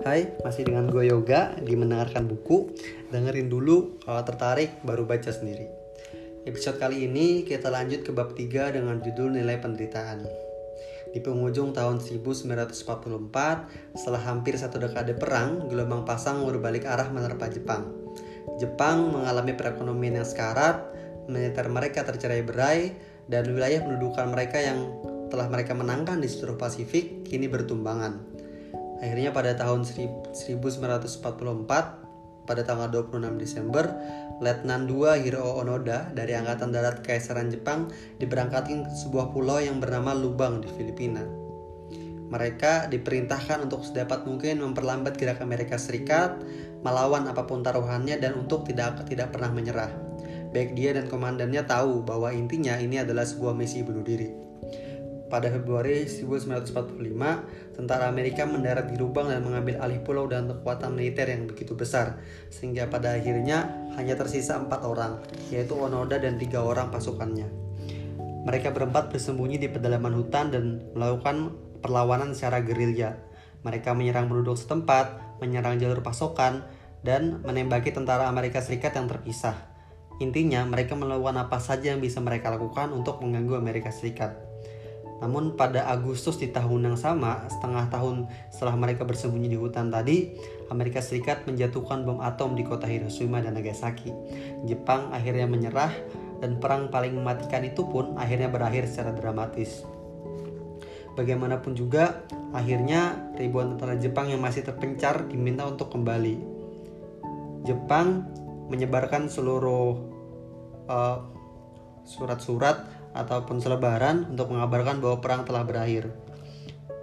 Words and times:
Hai, 0.00 0.32
masih 0.40 0.64
dengan 0.64 0.88
gue 0.88 1.12
Yoga 1.12 1.60
di 1.60 1.76
mendengarkan 1.76 2.24
buku. 2.24 2.72
Dengerin 3.12 3.52
dulu 3.52 4.00
kalau 4.00 4.24
tertarik 4.24 4.80
baru 4.80 5.04
baca 5.04 5.28
sendiri. 5.28 5.68
Episode 6.48 6.80
kali 6.80 7.04
ini 7.04 7.44
kita 7.44 7.68
lanjut 7.68 8.00
ke 8.00 8.08
bab 8.08 8.32
3 8.32 8.80
dengan 8.80 8.96
judul 9.04 9.36
nilai 9.36 9.60
penderitaan. 9.60 10.24
Di 11.12 11.20
penghujung 11.20 11.76
tahun 11.76 12.00
1944, 12.00 13.92
setelah 13.92 14.22
hampir 14.24 14.56
satu 14.56 14.80
dekade 14.80 15.12
perang, 15.20 15.68
gelombang 15.68 16.08
pasang 16.08 16.48
berbalik 16.48 16.88
arah 16.88 17.12
menerpa 17.12 17.52
Jepang. 17.52 17.92
Jepang 18.56 19.12
mengalami 19.12 19.52
perekonomian 19.52 20.24
yang 20.24 20.28
sekarat, 20.28 20.80
militer 21.28 21.68
mereka 21.68 22.08
tercerai 22.08 22.40
berai, 22.40 22.96
dan 23.28 23.44
wilayah 23.52 23.84
pendudukan 23.84 24.32
mereka 24.32 24.64
yang 24.64 24.80
telah 25.28 25.44
mereka 25.52 25.76
menangkan 25.76 26.24
di 26.24 26.26
seluruh 26.26 26.56
Pasifik 26.56 27.28
kini 27.28 27.52
bertumbangan. 27.52 28.39
Akhirnya 29.00 29.32
pada 29.32 29.56
tahun 29.56 29.88
1944 29.88 32.00
pada 32.50 32.66
tanggal 32.66 32.90
26 32.90 33.38
Desember, 33.38 33.94
Letnan 34.42 34.90
II 34.90 35.06
Hiro 35.22 35.60
Onoda 35.60 36.10
dari 36.10 36.34
Angkatan 36.34 36.74
Darat 36.74 37.06
Kaisaran 37.06 37.52
Jepang 37.52 37.92
diberangkatkan 38.18 38.90
ke 38.90 38.94
sebuah 39.06 39.30
pulau 39.30 39.62
yang 39.62 39.78
bernama 39.78 40.10
Lubang 40.16 40.58
di 40.58 40.68
Filipina. 40.74 41.22
Mereka 42.30 42.90
diperintahkan 42.90 43.66
untuk 43.66 43.86
sedapat 43.86 44.26
mungkin 44.26 44.62
memperlambat 44.62 45.18
gerak 45.18 45.42
Amerika 45.42 45.78
Serikat, 45.78 46.38
melawan 46.82 47.26
apa 47.26 47.46
pun 47.46 47.62
taruhannya 47.62 48.18
dan 48.18 48.38
untuk 48.38 48.66
tidak 48.66 49.06
tidak 49.06 49.34
pernah 49.34 49.50
menyerah. 49.50 49.90
Baik 50.50 50.74
dia 50.74 50.94
dan 50.94 51.06
komandannya 51.06 51.62
tahu 51.66 52.02
bahwa 52.02 52.34
intinya 52.34 52.74
ini 52.78 53.02
adalah 53.02 53.22
sebuah 53.22 53.54
misi 53.54 53.86
bunuh 53.86 54.02
diri. 54.02 54.30
Pada 55.30 55.46
Februari 55.46 56.10
1945, 56.10 57.78
tentara 57.78 58.10
Amerika 58.10 58.42
mendarat 58.42 58.90
di 58.90 58.98
Lubang 58.98 59.30
dan 59.30 59.46
mengambil 59.46 59.78
alih 59.78 60.02
pulau 60.02 60.26
dan 60.26 60.50
kekuatan 60.50 60.98
militer 60.98 61.30
yang 61.30 61.46
begitu 61.46 61.78
besar, 61.78 62.18
sehingga 62.50 62.90
pada 62.90 63.14
akhirnya 63.14 63.70
hanya 63.94 64.18
tersisa 64.18 64.58
empat 64.58 64.82
orang, 64.82 65.22
yaitu 65.54 65.78
Onoda 65.78 66.18
dan 66.18 66.34
tiga 66.34 66.66
orang 66.66 66.90
pasukannya. 66.90 67.46
Mereka 68.42 68.74
berempat 68.74 69.14
bersembunyi 69.14 69.62
di 69.62 69.70
pedalaman 69.70 70.18
hutan 70.18 70.50
dan 70.50 70.82
melakukan 70.98 71.54
perlawanan 71.78 72.34
secara 72.34 72.58
gerilya. 72.66 73.14
Mereka 73.62 73.94
menyerang 73.94 74.26
penduduk 74.26 74.58
setempat, 74.58 75.38
menyerang 75.38 75.78
jalur 75.78 76.02
pasokan, 76.02 76.66
dan 77.06 77.38
menembaki 77.46 77.94
tentara 77.94 78.26
Amerika 78.26 78.58
Serikat 78.58 78.98
yang 78.98 79.06
terpisah. 79.06 79.54
Intinya, 80.18 80.66
mereka 80.66 80.98
melakukan 80.98 81.38
apa 81.38 81.62
saja 81.62 81.94
yang 81.94 82.02
bisa 82.02 82.18
mereka 82.18 82.50
lakukan 82.50 82.90
untuk 82.90 83.22
mengganggu 83.22 83.54
Amerika 83.56 83.94
Serikat. 83.94 84.49
Namun 85.20 85.52
pada 85.52 85.84
Agustus 85.92 86.40
di 86.40 86.48
tahun 86.48 86.92
yang 86.92 86.98
sama, 86.98 87.44
setengah 87.52 87.92
tahun 87.92 88.24
setelah 88.48 88.74
mereka 88.76 89.04
bersembunyi 89.04 89.52
di 89.52 89.58
hutan 89.60 89.92
tadi, 89.92 90.32
Amerika 90.72 91.04
Serikat 91.04 91.44
menjatuhkan 91.44 92.08
bom 92.08 92.24
atom 92.24 92.56
di 92.56 92.64
kota 92.64 92.88
Hiroshima 92.88 93.44
dan 93.44 93.52
Nagasaki. 93.52 94.10
Jepang 94.64 95.12
akhirnya 95.12 95.44
menyerah 95.44 95.92
dan 96.40 96.56
perang 96.56 96.88
paling 96.88 97.12
mematikan 97.12 97.60
itu 97.68 97.84
pun 97.84 98.16
akhirnya 98.16 98.48
berakhir 98.48 98.88
secara 98.88 99.12
dramatis. 99.12 99.84
Bagaimanapun 101.20 101.76
juga, 101.76 102.24
akhirnya 102.56 103.32
ribuan 103.36 103.76
tentara 103.76 104.00
Jepang 104.00 104.32
yang 104.32 104.40
masih 104.40 104.64
terpencar 104.64 105.28
diminta 105.28 105.68
untuk 105.68 105.92
kembali. 105.92 106.40
Jepang 107.68 108.24
menyebarkan 108.72 109.28
seluruh 109.28 110.00
uh, 110.88 111.18
surat-surat 112.08 112.99
ataupun 113.16 113.58
selebaran 113.58 114.30
untuk 114.30 114.54
mengabarkan 114.54 115.02
bahwa 115.02 115.18
perang 115.18 115.42
telah 115.46 115.66
berakhir. 115.66 116.10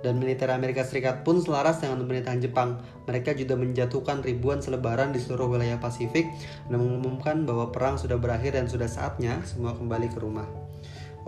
Dan 0.05 0.21
militer 0.21 0.53
Amerika 0.53 0.85
Serikat 0.85 1.25
pun 1.25 1.41
selaras 1.41 1.81
dengan 1.81 1.99
pemerintahan 2.05 2.37
Jepang. 2.37 2.77
Mereka 3.09 3.33
juga 3.33 3.57
menjatuhkan 3.57 4.21
ribuan 4.21 4.61
selebaran 4.61 5.09
di 5.09 5.17
seluruh 5.17 5.49
wilayah 5.49 5.81
Pasifik 5.81 6.29
dan 6.69 6.77
mengumumkan 6.77 7.43
bahwa 7.49 7.73
perang 7.73 7.97
sudah 7.97 8.15
berakhir 8.21 8.53
dan 8.53 8.69
sudah 8.69 8.85
saatnya 8.85 9.41
semua 9.43 9.73
kembali 9.73 10.13
ke 10.13 10.21
rumah. 10.21 10.45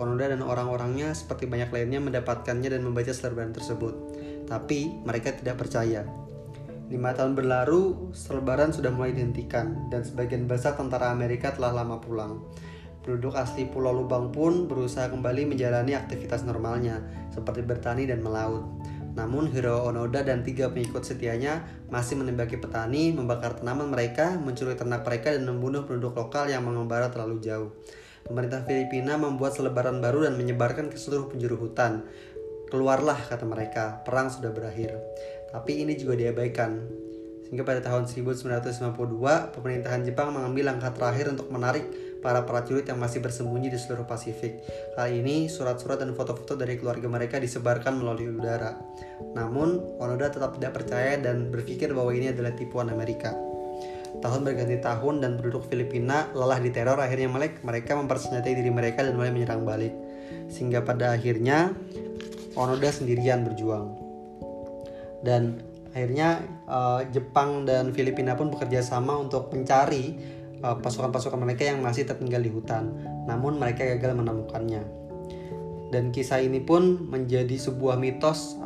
Onoda 0.00 0.32
dan 0.32 0.40
orang-orangnya 0.40 1.12
seperti 1.12 1.44
banyak 1.44 1.68
lainnya 1.68 2.00
mendapatkannya 2.00 2.72
dan 2.72 2.80
membaca 2.80 3.12
selebaran 3.12 3.52
tersebut. 3.52 3.92
Tapi 4.48 5.02
mereka 5.04 5.34
tidak 5.36 5.60
percaya. 5.60 6.06
Lima 6.90 7.14
tahun 7.14 7.38
berlalu, 7.38 8.10
selebaran 8.16 8.74
sudah 8.74 8.90
mulai 8.90 9.14
dihentikan 9.14 9.92
dan 9.92 10.02
sebagian 10.02 10.50
besar 10.50 10.74
tentara 10.74 11.12
Amerika 11.14 11.54
telah 11.54 11.70
lama 11.70 12.00
pulang. 12.02 12.42
Penduduk 13.10 13.34
asli 13.34 13.66
Pulau 13.66 13.90
Lubang 13.90 14.30
pun 14.30 14.70
berusaha 14.70 15.10
kembali 15.10 15.50
menjalani 15.50 15.98
aktivitas 15.98 16.46
normalnya, 16.46 17.02
seperti 17.34 17.58
bertani 17.66 18.06
dan 18.06 18.22
melaut. 18.22 18.62
Namun 19.18 19.50
Hiro 19.50 19.82
Onoda 19.82 20.22
dan 20.22 20.46
tiga 20.46 20.70
pengikut 20.70 21.02
setianya 21.02 21.66
masih 21.90 22.22
menembaki 22.22 22.54
petani, 22.54 23.10
membakar 23.10 23.58
tanaman 23.58 23.90
mereka, 23.90 24.38
mencuri 24.38 24.78
ternak 24.78 25.02
mereka, 25.02 25.34
dan 25.34 25.42
membunuh 25.42 25.82
penduduk 25.82 26.14
lokal 26.14 26.54
yang 26.54 26.62
mengembara 26.62 27.10
terlalu 27.10 27.42
jauh. 27.42 27.74
Pemerintah 28.30 28.62
Filipina 28.62 29.18
membuat 29.18 29.58
selebaran 29.58 29.98
baru 29.98 30.30
dan 30.30 30.38
menyebarkan 30.38 30.86
ke 30.86 30.94
seluruh 30.94 31.34
penjuru 31.34 31.66
hutan. 31.66 32.06
Keluarlah, 32.70 33.18
kata 33.26 33.42
mereka, 33.42 34.06
perang 34.06 34.30
sudah 34.30 34.54
berakhir. 34.54 34.94
Tapi 35.50 35.82
ini 35.82 35.98
juga 35.98 36.14
diabaikan. 36.14 37.09
Sehingga 37.50 37.66
pada 37.66 37.82
tahun 37.82 38.06
1952, 38.06 39.58
pemerintahan 39.58 40.06
Jepang 40.06 40.30
mengambil 40.30 40.70
langkah 40.70 40.94
terakhir 40.94 41.34
untuk 41.34 41.50
menarik 41.50 41.82
para 42.22 42.46
prajurit 42.46 42.86
yang 42.86 43.02
masih 43.02 43.18
bersembunyi 43.18 43.74
di 43.74 43.74
seluruh 43.74 44.06
Pasifik. 44.06 44.62
Kali 44.94 45.18
ini, 45.18 45.50
surat-surat 45.50 45.98
dan 45.98 46.14
foto-foto 46.14 46.54
dari 46.54 46.78
keluarga 46.78 47.10
mereka 47.10 47.42
disebarkan 47.42 47.98
melalui 47.98 48.30
udara. 48.30 48.78
Namun, 49.34 49.98
Onoda 49.98 50.30
tetap 50.30 50.62
tidak 50.62 50.78
percaya 50.78 51.18
dan 51.18 51.50
berpikir 51.50 51.90
bahwa 51.90 52.14
ini 52.14 52.30
adalah 52.30 52.54
tipuan 52.54 52.86
Amerika. 52.86 53.34
Tahun 54.22 54.46
berganti 54.46 54.78
tahun 54.78 55.18
dan 55.18 55.34
penduduk 55.34 55.66
Filipina 55.66 56.30
lelah 56.30 56.62
diteror 56.62 57.02
akhirnya 57.02 57.26
mereka 57.66 57.98
mempersenjatai 57.98 58.62
diri 58.62 58.70
mereka 58.70 59.02
dan 59.02 59.18
mulai 59.18 59.34
menyerang 59.34 59.66
balik. 59.66 59.90
Sehingga 60.46 60.86
pada 60.86 61.18
akhirnya 61.18 61.74
Onoda 62.54 62.94
sendirian 62.94 63.42
berjuang. 63.42 63.98
Dan 65.26 65.69
akhirnya 65.90 66.44
uh, 66.70 67.02
Jepang 67.10 67.66
dan 67.66 67.90
Filipina 67.90 68.38
pun 68.38 68.50
bekerja 68.50 68.82
sama 68.82 69.18
untuk 69.18 69.50
mencari 69.50 70.38
Eh, 70.60 70.76
pasukan-pasukan 70.76 71.40
mereka 71.40 71.72
yang 71.72 71.80
masih 71.80 72.04
tertinggal 72.04 72.44
di 72.44 72.52
hutan, 72.52 72.92
namun 73.24 73.56
mereka 73.56 73.80
gagal 73.96 74.12
menemukannya. 74.12 74.84
Dan 75.88 76.12
kisah 76.12 76.44
ini 76.44 76.60
pun 76.60 77.08
menjadi 77.08 77.56
sebuah 77.56 77.96
mitos 77.96 78.60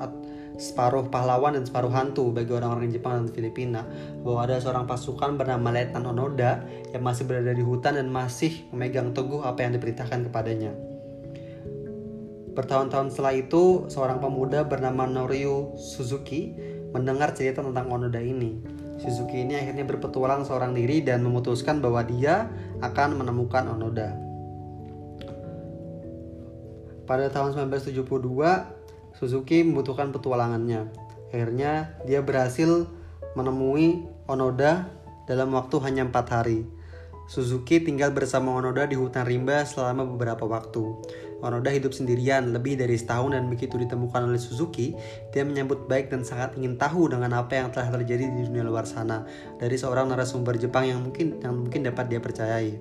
separuh 0.58 1.06
pahlawan 1.10 1.54
dan 1.54 1.66
separuh 1.66 1.94
hantu 1.94 2.34
bagi 2.34 2.50
orang-orang 2.50 2.90
Jepang 2.90 3.22
dan 3.22 3.26
Filipina 3.30 3.82
bahwa 4.26 4.42
ada 4.42 4.58
seorang 4.58 4.90
pasukan 4.90 5.38
bernama 5.38 5.70
Letnan 5.70 6.06
Onoda 6.06 6.66
yang 6.90 7.02
masih 7.02 7.30
berada 7.30 7.54
di 7.54 7.62
hutan 7.62 7.94
dan 7.94 8.10
masih 8.10 8.66
memegang 8.74 9.14
teguh 9.14 9.46
apa 9.46 9.62
yang 9.62 9.78
diperintahkan 9.78 10.30
kepadanya. 10.30 10.74
Bertahun-tahun 12.58 13.14
setelah 13.14 13.34
itu, 13.38 13.86
seorang 13.86 14.18
pemuda 14.18 14.66
bernama 14.66 15.06
Norio 15.06 15.74
Suzuki 15.78 16.54
mendengar 16.94 17.34
cerita 17.34 17.60
tentang 17.60 17.90
Onoda 17.90 18.22
ini 18.22 18.84
Suzuki 18.94 19.42
ini 19.42 19.58
akhirnya 19.58 19.82
berpetualang 19.82 20.46
seorang 20.46 20.70
diri 20.70 21.02
dan 21.02 21.26
memutuskan 21.26 21.82
bahwa 21.82 22.06
dia 22.06 22.46
akan 22.78 23.18
menemukan 23.18 23.66
Onoda. 23.74 24.14
Pada 27.04 27.28
tahun 27.28 27.52
1972, 27.52 28.00
Suzuki 29.18 29.60
membutuhkan 29.66 30.14
petualangannya. 30.14 30.88
Akhirnya 31.28 31.98
dia 32.06 32.22
berhasil 32.22 32.86
menemui 33.34 34.06
Onoda 34.30 34.88
dalam 35.26 35.52
waktu 35.52 35.76
hanya 35.82 36.06
empat 36.06 36.26
hari. 36.30 36.64
Suzuki 37.26 37.82
tinggal 37.82 38.14
bersama 38.14 38.54
Onoda 38.54 38.86
di 38.86 38.94
hutan 38.94 39.26
rimba 39.26 39.66
selama 39.66 40.06
beberapa 40.06 40.46
waktu. 40.46 40.80
Onoda 41.44 41.68
hidup 41.68 41.92
sendirian 41.92 42.56
lebih 42.56 42.80
dari 42.80 42.96
setahun 42.96 43.36
dan 43.36 43.52
begitu 43.52 43.76
ditemukan 43.76 44.32
oleh 44.32 44.40
Suzuki, 44.40 44.96
dia 45.28 45.44
menyambut 45.44 45.84
baik 45.84 46.08
dan 46.08 46.24
sangat 46.24 46.56
ingin 46.56 46.80
tahu 46.80 47.12
dengan 47.12 47.36
apa 47.36 47.60
yang 47.60 47.68
telah 47.68 47.92
terjadi 47.92 48.32
di 48.32 48.48
dunia 48.48 48.64
luar 48.64 48.88
sana 48.88 49.28
dari 49.60 49.76
seorang 49.76 50.08
narasumber 50.08 50.56
Jepang 50.56 50.88
yang 50.88 51.04
mungkin 51.04 51.36
yang 51.44 51.68
mungkin 51.68 51.84
dapat 51.84 52.08
dia 52.08 52.16
percayai. 52.16 52.80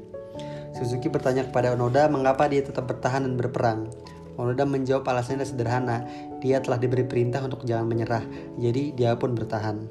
Suzuki 0.74 1.12
bertanya 1.12 1.44
kepada 1.44 1.76
Onoda 1.76 2.08
mengapa 2.08 2.48
dia 2.48 2.64
tetap 2.64 2.88
bertahan 2.88 3.28
dan 3.28 3.36
berperang. 3.36 3.92
Onoda 4.40 4.64
menjawab 4.66 5.06
alasannya 5.12 5.46
sederhana, 5.46 6.08
dia 6.40 6.64
telah 6.64 6.80
diberi 6.80 7.06
perintah 7.06 7.44
untuk 7.44 7.68
jangan 7.68 7.86
menyerah, 7.86 8.24
jadi 8.58 8.96
dia 8.96 9.14
pun 9.20 9.36
bertahan. 9.38 9.86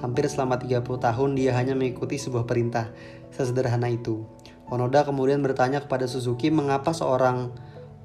Hampir 0.00 0.26
selama 0.26 0.58
30 0.58 0.82
tahun 0.82 1.30
dia 1.38 1.54
hanya 1.54 1.78
mengikuti 1.78 2.18
sebuah 2.18 2.48
perintah, 2.48 2.90
sesederhana 3.30 3.92
itu. 3.92 4.26
Onoda 4.66 5.06
kemudian 5.06 5.38
bertanya 5.46 5.78
kepada 5.86 6.10
Suzuki 6.10 6.50
mengapa 6.50 6.90
seorang 6.90 7.54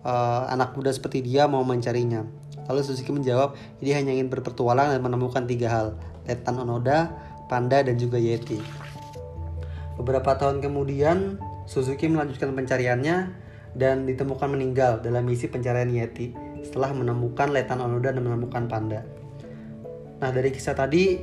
uh, 0.05 0.49
anak 0.49 0.73
muda 0.77 0.93
seperti 0.93 1.25
dia 1.25 1.45
mau 1.45 1.65
mencarinya. 1.65 2.25
Lalu 2.69 2.81
Suzuki 2.85 3.11
menjawab, 3.11 3.57
dia 3.81 3.97
hanya 3.97 4.15
ingin 4.15 4.29
berpetualang 4.31 4.93
dan 4.93 5.01
menemukan 5.01 5.43
tiga 5.49 5.67
hal, 5.67 5.87
Tetan 6.23 6.61
Onoda, 6.61 7.11
Panda, 7.49 7.83
dan 7.83 7.97
juga 7.97 8.15
Yeti. 8.21 8.61
Beberapa 9.99 10.37
tahun 10.37 10.63
kemudian, 10.63 11.41
Suzuki 11.67 12.07
melanjutkan 12.07 12.53
pencariannya 12.55 13.31
dan 13.75 14.03
ditemukan 14.03 14.51
meninggal 14.51 14.99
dalam 14.99 15.23
misi 15.23 15.47
pencarian 15.47 15.87
Yeti 15.87 16.35
setelah 16.61 16.93
menemukan 16.93 17.49
Letan 17.49 17.81
Onoda 17.81 18.13
dan 18.13 18.23
menemukan 18.23 18.67
Panda. 18.67 19.01
Nah 20.21 20.29
dari 20.29 20.53
kisah 20.53 20.77
tadi 20.77 21.17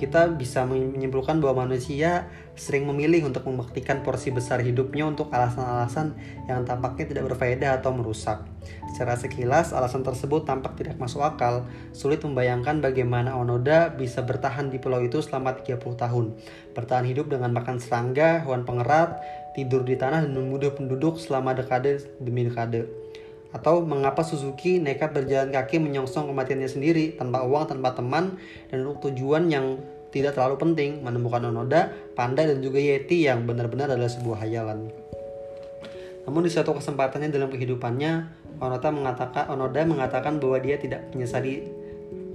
kita 0.00 0.32
bisa 0.32 0.64
menyimpulkan 0.64 1.44
bahwa 1.44 1.68
manusia 1.68 2.32
sering 2.56 2.88
memilih 2.88 3.28
untuk 3.28 3.44
membuktikan 3.44 4.00
porsi 4.00 4.32
besar 4.32 4.64
hidupnya 4.64 5.04
untuk 5.04 5.28
alasan-alasan 5.28 6.16
yang 6.48 6.64
tampaknya 6.64 7.12
tidak 7.12 7.28
berfaedah 7.28 7.84
atau 7.84 7.92
merusak. 7.92 8.40
Secara 8.96 9.20
sekilas, 9.20 9.76
alasan 9.76 10.00
tersebut 10.00 10.48
tampak 10.48 10.80
tidak 10.80 10.96
masuk 10.96 11.20
akal. 11.20 11.68
Sulit 11.92 12.24
membayangkan 12.24 12.80
bagaimana 12.80 13.36
Onoda 13.36 13.92
bisa 13.92 14.24
bertahan 14.24 14.72
di 14.72 14.80
pulau 14.80 15.04
itu 15.04 15.20
selama 15.20 15.60
30 15.60 15.76
tahun. 15.76 16.32
Bertahan 16.72 17.04
hidup 17.04 17.28
dengan 17.28 17.52
makan 17.52 17.76
serangga, 17.76 18.48
hewan 18.48 18.64
pengerat, 18.64 19.20
tidur 19.52 19.84
di 19.84 20.00
tanah 20.00 20.24
dan 20.24 20.32
membunuh 20.32 20.72
penduduk 20.72 21.20
selama 21.20 21.52
dekade 21.52 22.00
demi 22.16 22.48
dekade. 22.48 22.99
Atau 23.50 23.82
mengapa 23.82 24.22
Suzuki 24.22 24.78
nekat 24.78 25.10
berjalan 25.10 25.50
kaki 25.50 25.82
menyongsong 25.82 26.30
kematiannya 26.30 26.70
sendiri 26.70 27.18
tanpa 27.18 27.42
uang, 27.42 27.66
tanpa 27.66 27.98
teman, 27.98 28.38
dan 28.70 28.86
untuk 28.86 29.10
tujuan 29.10 29.50
yang 29.50 29.82
tidak 30.10 30.34
terlalu 30.34 30.58
penting 30.58 30.90
menemukan 31.02 31.50
Onoda, 31.50 31.90
Panda, 32.18 32.42
dan 32.42 32.58
juga 32.62 32.82
Yeti 32.82 33.26
yang 33.26 33.46
benar-benar 33.46 33.90
adalah 33.90 34.10
sebuah 34.10 34.42
hayalan. 34.42 34.90
Namun 36.26 36.46
di 36.46 36.50
suatu 36.50 36.74
kesempatannya 36.74 37.30
dalam 37.30 37.50
kehidupannya, 37.50 38.12
Onoda 38.62 38.88
mengatakan, 38.90 39.50
Onoda 39.50 39.80
mengatakan 39.86 40.38
bahwa 40.38 40.58
dia 40.62 40.76
tidak 40.78 41.10
menyesali 41.14 41.66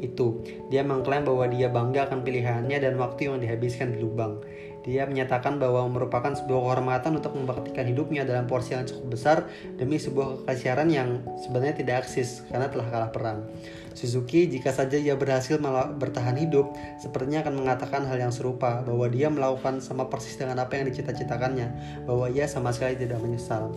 itu. 0.04 0.44
Dia 0.68 0.84
mengklaim 0.84 1.24
bahwa 1.24 1.48
dia 1.48 1.72
bangga 1.72 2.08
akan 2.10 2.24
pilihannya 2.28 2.78
dan 2.80 3.00
waktu 3.00 3.32
yang 3.32 3.40
dihabiskan 3.40 3.96
di 3.96 4.04
lubang. 4.04 4.44
Dia 4.86 5.10
menyatakan 5.10 5.58
bahwa 5.58 5.90
merupakan 5.90 6.30
sebuah 6.30 6.62
kehormatan 6.62 7.18
untuk 7.18 7.34
membaktikan 7.34 7.90
hidupnya 7.90 8.22
dalam 8.22 8.46
porsi 8.46 8.78
yang 8.78 8.86
cukup 8.86 9.18
besar 9.18 9.38
demi 9.82 9.98
sebuah 9.98 10.46
kekasiaran 10.46 10.94
yang 10.94 11.26
sebenarnya 11.42 11.82
tidak 11.82 12.06
eksis 12.06 12.46
karena 12.54 12.70
telah 12.70 12.88
kalah 12.94 13.10
perang. 13.10 13.50
Suzuki 13.98 14.46
jika 14.46 14.70
saja 14.70 15.00
ia 15.02 15.18
berhasil 15.18 15.58
bertahan 15.98 16.38
hidup, 16.38 16.78
sepertinya 17.02 17.42
akan 17.42 17.66
mengatakan 17.66 18.06
hal 18.06 18.22
yang 18.22 18.30
serupa, 18.30 18.86
bahwa 18.86 19.10
dia 19.10 19.32
melakukan 19.32 19.82
sama 19.82 20.06
persis 20.06 20.38
dengan 20.38 20.62
apa 20.62 20.78
yang 20.78 20.86
dicita-citakannya, 20.92 21.74
bahwa 22.06 22.30
ia 22.30 22.46
sama 22.46 22.70
sekali 22.70 23.00
tidak 23.00 23.18
menyesal. 23.24 23.74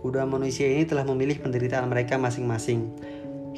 Kuda 0.00 0.24
manusia 0.24 0.66
ini 0.66 0.86
telah 0.86 1.02
memilih 1.02 1.42
penderitaan 1.42 1.86
mereka 1.90 2.16
masing-masing. 2.16 2.86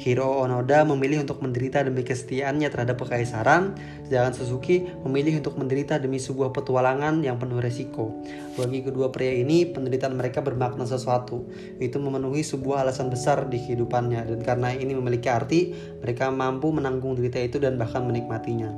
Hiro 0.01 0.41
Onoda 0.41 0.81
memilih 0.81 1.21
untuk 1.21 1.45
menderita 1.45 1.85
demi 1.85 2.01
kesetiaannya 2.01 2.73
terhadap 2.73 2.97
kekaisaran, 3.05 3.77
sedangkan 4.09 4.33
Suzuki 4.33 4.89
memilih 5.05 5.45
untuk 5.45 5.61
menderita 5.61 6.01
demi 6.01 6.17
sebuah 6.17 6.49
petualangan 6.49 7.21
yang 7.21 7.37
penuh 7.37 7.61
resiko. 7.61 8.09
Bagi 8.57 8.81
kedua 8.81 9.13
pria 9.13 9.29
ini, 9.37 9.69
penderitaan 9.69 10.17
mereka 10.17 10.41
bermakna 10.41 10.89
sesuatu, 10.89 11.45
yaitu 11.77 12.01
memenuhi 12.01 12.41
sebuah 12.41 12.81
alasan 12.81 13.13
besar 13.13 13.45
di 13.45 13.61
kehidupannya, 13.61 14.25
dan 14.25 14.39
karena 14.41 14.73
ini 14.73 14.97
memiliki 14.97 15.29
arti, 15.29 15.77
mereka 16.01 16.33
mampu 16.33 16.73
menanggung 16.73 17.13
derita 17.13 17.37
itu 17.37 17.61
dan 17.61 17.77
bahkan 17.77 18.01
menikmatinya. 18.01 18.73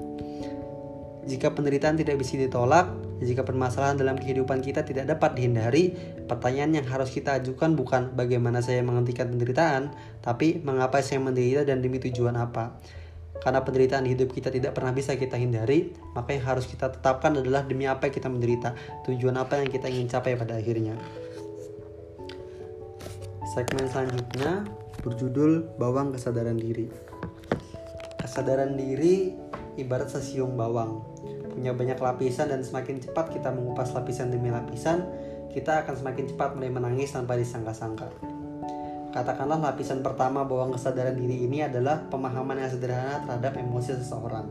Jika 1.24 1.56
penderitaan 1.56 1.96
tidak 1.96 2.20
bisa 2.20 2.36
ditolak, 2.36 2.92
jika 3.24 3.48
permasalahan 3.48 3.96
dalam 3.96 4.20
kehidupan 4.20 4.60
kita 4.60 4.84
tidak 4.84 5.08
dapat 5.08 5.40
dihindari, 5.40 5.96
pertanyaan 6.26 6.82
yang 6.82 6.88
harus 6.88 7.12
kita 7.12 7.40
ajukan 7.40 7.76
bukan 7.76 8.16
bagaimana 8.16 8.64
saya 8.64 8.80
menghentikan 8.86 9.30
penderitaan, 9.30 9.92
tapi 10.24 10.62
mengapa 10.64 11.04
saya 11.04 11.20
menderita 11.20 11.68
dan 11.68 11.84
demi 11.84 12.00
tujuan 12.00 12.36
apa. 12.40 12.80
Karena 13.44 13.60
penderitaan 13.60 14.08
hidup 14.08 14.32
kita 14.32 14.48
tidak 14.48 14.72
pernah 14.72 14.96
bisa 14.96 15.20
kita 15.20 15.36
hindari, 15.36 15.92
maka 16.16 16.32
yang 16.32 16.46
harus 16.48 16.64
kita 16.70 16.94
tetapkan 16.94 17.36
adalah 17.36 17.68
demi 17.68 17.84
apa 17.90 18.08
kita 18.08 18.32
menderita, 18.32 18.72
tujuan 19.04 19.36
apa 19.36 19.60
yang 19.60 19.68
kita 19.68 19.92
ingin 19.92 20.08
capai 20.08 20.40
pada 20.40 20.56
akhirnya. 20.56 20.96
Segmen 23.52 23.86
selanjutnya 23.92 24.64
berjudul 25.04 25.76
Bawang 25.76 26.16
Kesadaran 26.16 26.56
Diri. 26.56 26.88
Kesadaran 28.18 28.80
diri 28.80 29.36
ibarat 29.76 30.10
sesiung 30.10 30.56
bawang 30.56 31.04
punya 31.54 31.70
banyak 31.70 32.02
lapisan 32.02 32.50
dan 32.50 32.66
semakin 32.66 32.98
cepat 32.98 33.30
kita 33.30 33.54
mengupas 33.54 33.94
lapisan 33.94 34.34
demi 34.34 34.50
lapisan, 34.50 35.06
kita 35.54 35.86
akan 35.86 35.94
semakin 35.94 36.26
cepat 36.34 36.58
mulai 36.58 36.74
menangis 36.74 37.14
tanpa 37.14 37.38
disangka-sangka. 37.38 38.10
Katakanlah 39.14 39.62
lapisan 39.62 40.02
pertama 40.02 40.42
bawang 40.42 40.74
kesadaran 40.74 41.14
diri 41.14 41.46
ini 41.46 41.62
adalah 41.62 42.02
pemahaman 42.10 42.58
yang 42.58 42.74
sederhana 42.74 43.22
terhadap 43.22 43.54
emosi 43.62 43.94
seseorang. 44.02 44.50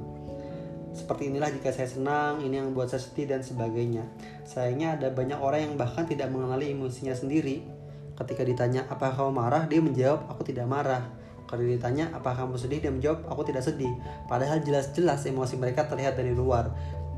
Seperti 0.95 1.35
inilah 1.35 1.51
jika 1.51 1.75
saya 1.75 1.91
senang, 1.91 2.39
ini 2.47 2.63
yang 2.63 2.71
membuat 2.71 2.95
saya 2.95 3.03
sedih 3.03 3.27
dan 3.27 3.43
sebagainya. 3.43 4.07
Sayangnya 4.47 4.95
ada 4.95 5.09
banyak 5.11 5.43
orang 5.43 5.67
yang 5.67 5.75
bahkan 5.75 6.07
tidak 6.07 6.31
mengenali 6.31 6.71
emosinya 6.71 7.11
sendiri. 7.11 7.67
Ketika 8.15 8.47
ditanya, 8.47 8.87
apa 8.87 9.11
kamu 9.11 9.35
marah? 9.35 9.67
Dia 9.67 9.83
menjawab, 9.83 10.31
aku 10.31 10.47
tidak 10.47 10.71
marah. 10.71 11.11
Kalau 11.51 11.67
ditanya 11.67 12.15
apakah 12.15 12.47
kamu 12.47 12.55
sedih, 12.61 12.79
dia 12.79 12.93
menjawab 12.95 13.27
aku 13.27 13.43
tidak 13.51 13.67
sedih. 13.67 13.91
Padahal 14.31 14.63
jelas-jelas 14.63 15.27
emosi 15.27 15.59
mereka 15.59 15.91
terlihat 15.91 16.15
dari 16.15 16.31
luar. 16.31 16.71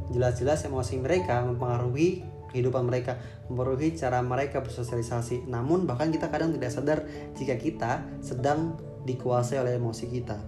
Jelas-jelas 0.08 0.64
emosi 0.64 0.96
mereka 0.96 1.44
mempengaruhi 1.44 2.24
kehidupan 2.54 2.86
mereka, 2.86 3.18
mempengaruhi 3.50 3.98
cara 3.98 4.22
mereka 4.22 4.62
bersosialisasi. 4.62 5.50
Namun 5.50 5.90
bahkan 5.90 6.14
kita 6.14 6.30
kadang 6.30 6.54
tidak 6.54 6.70
sadar 6.70 7.02
jika 7.34 7.58
kita 7.58 8.06
sedang 8.22 8.78
dikuasai 9.02 9.58
oleh 9.58 9.74
emosi 9.74 10.06
kita. 10.06 10.38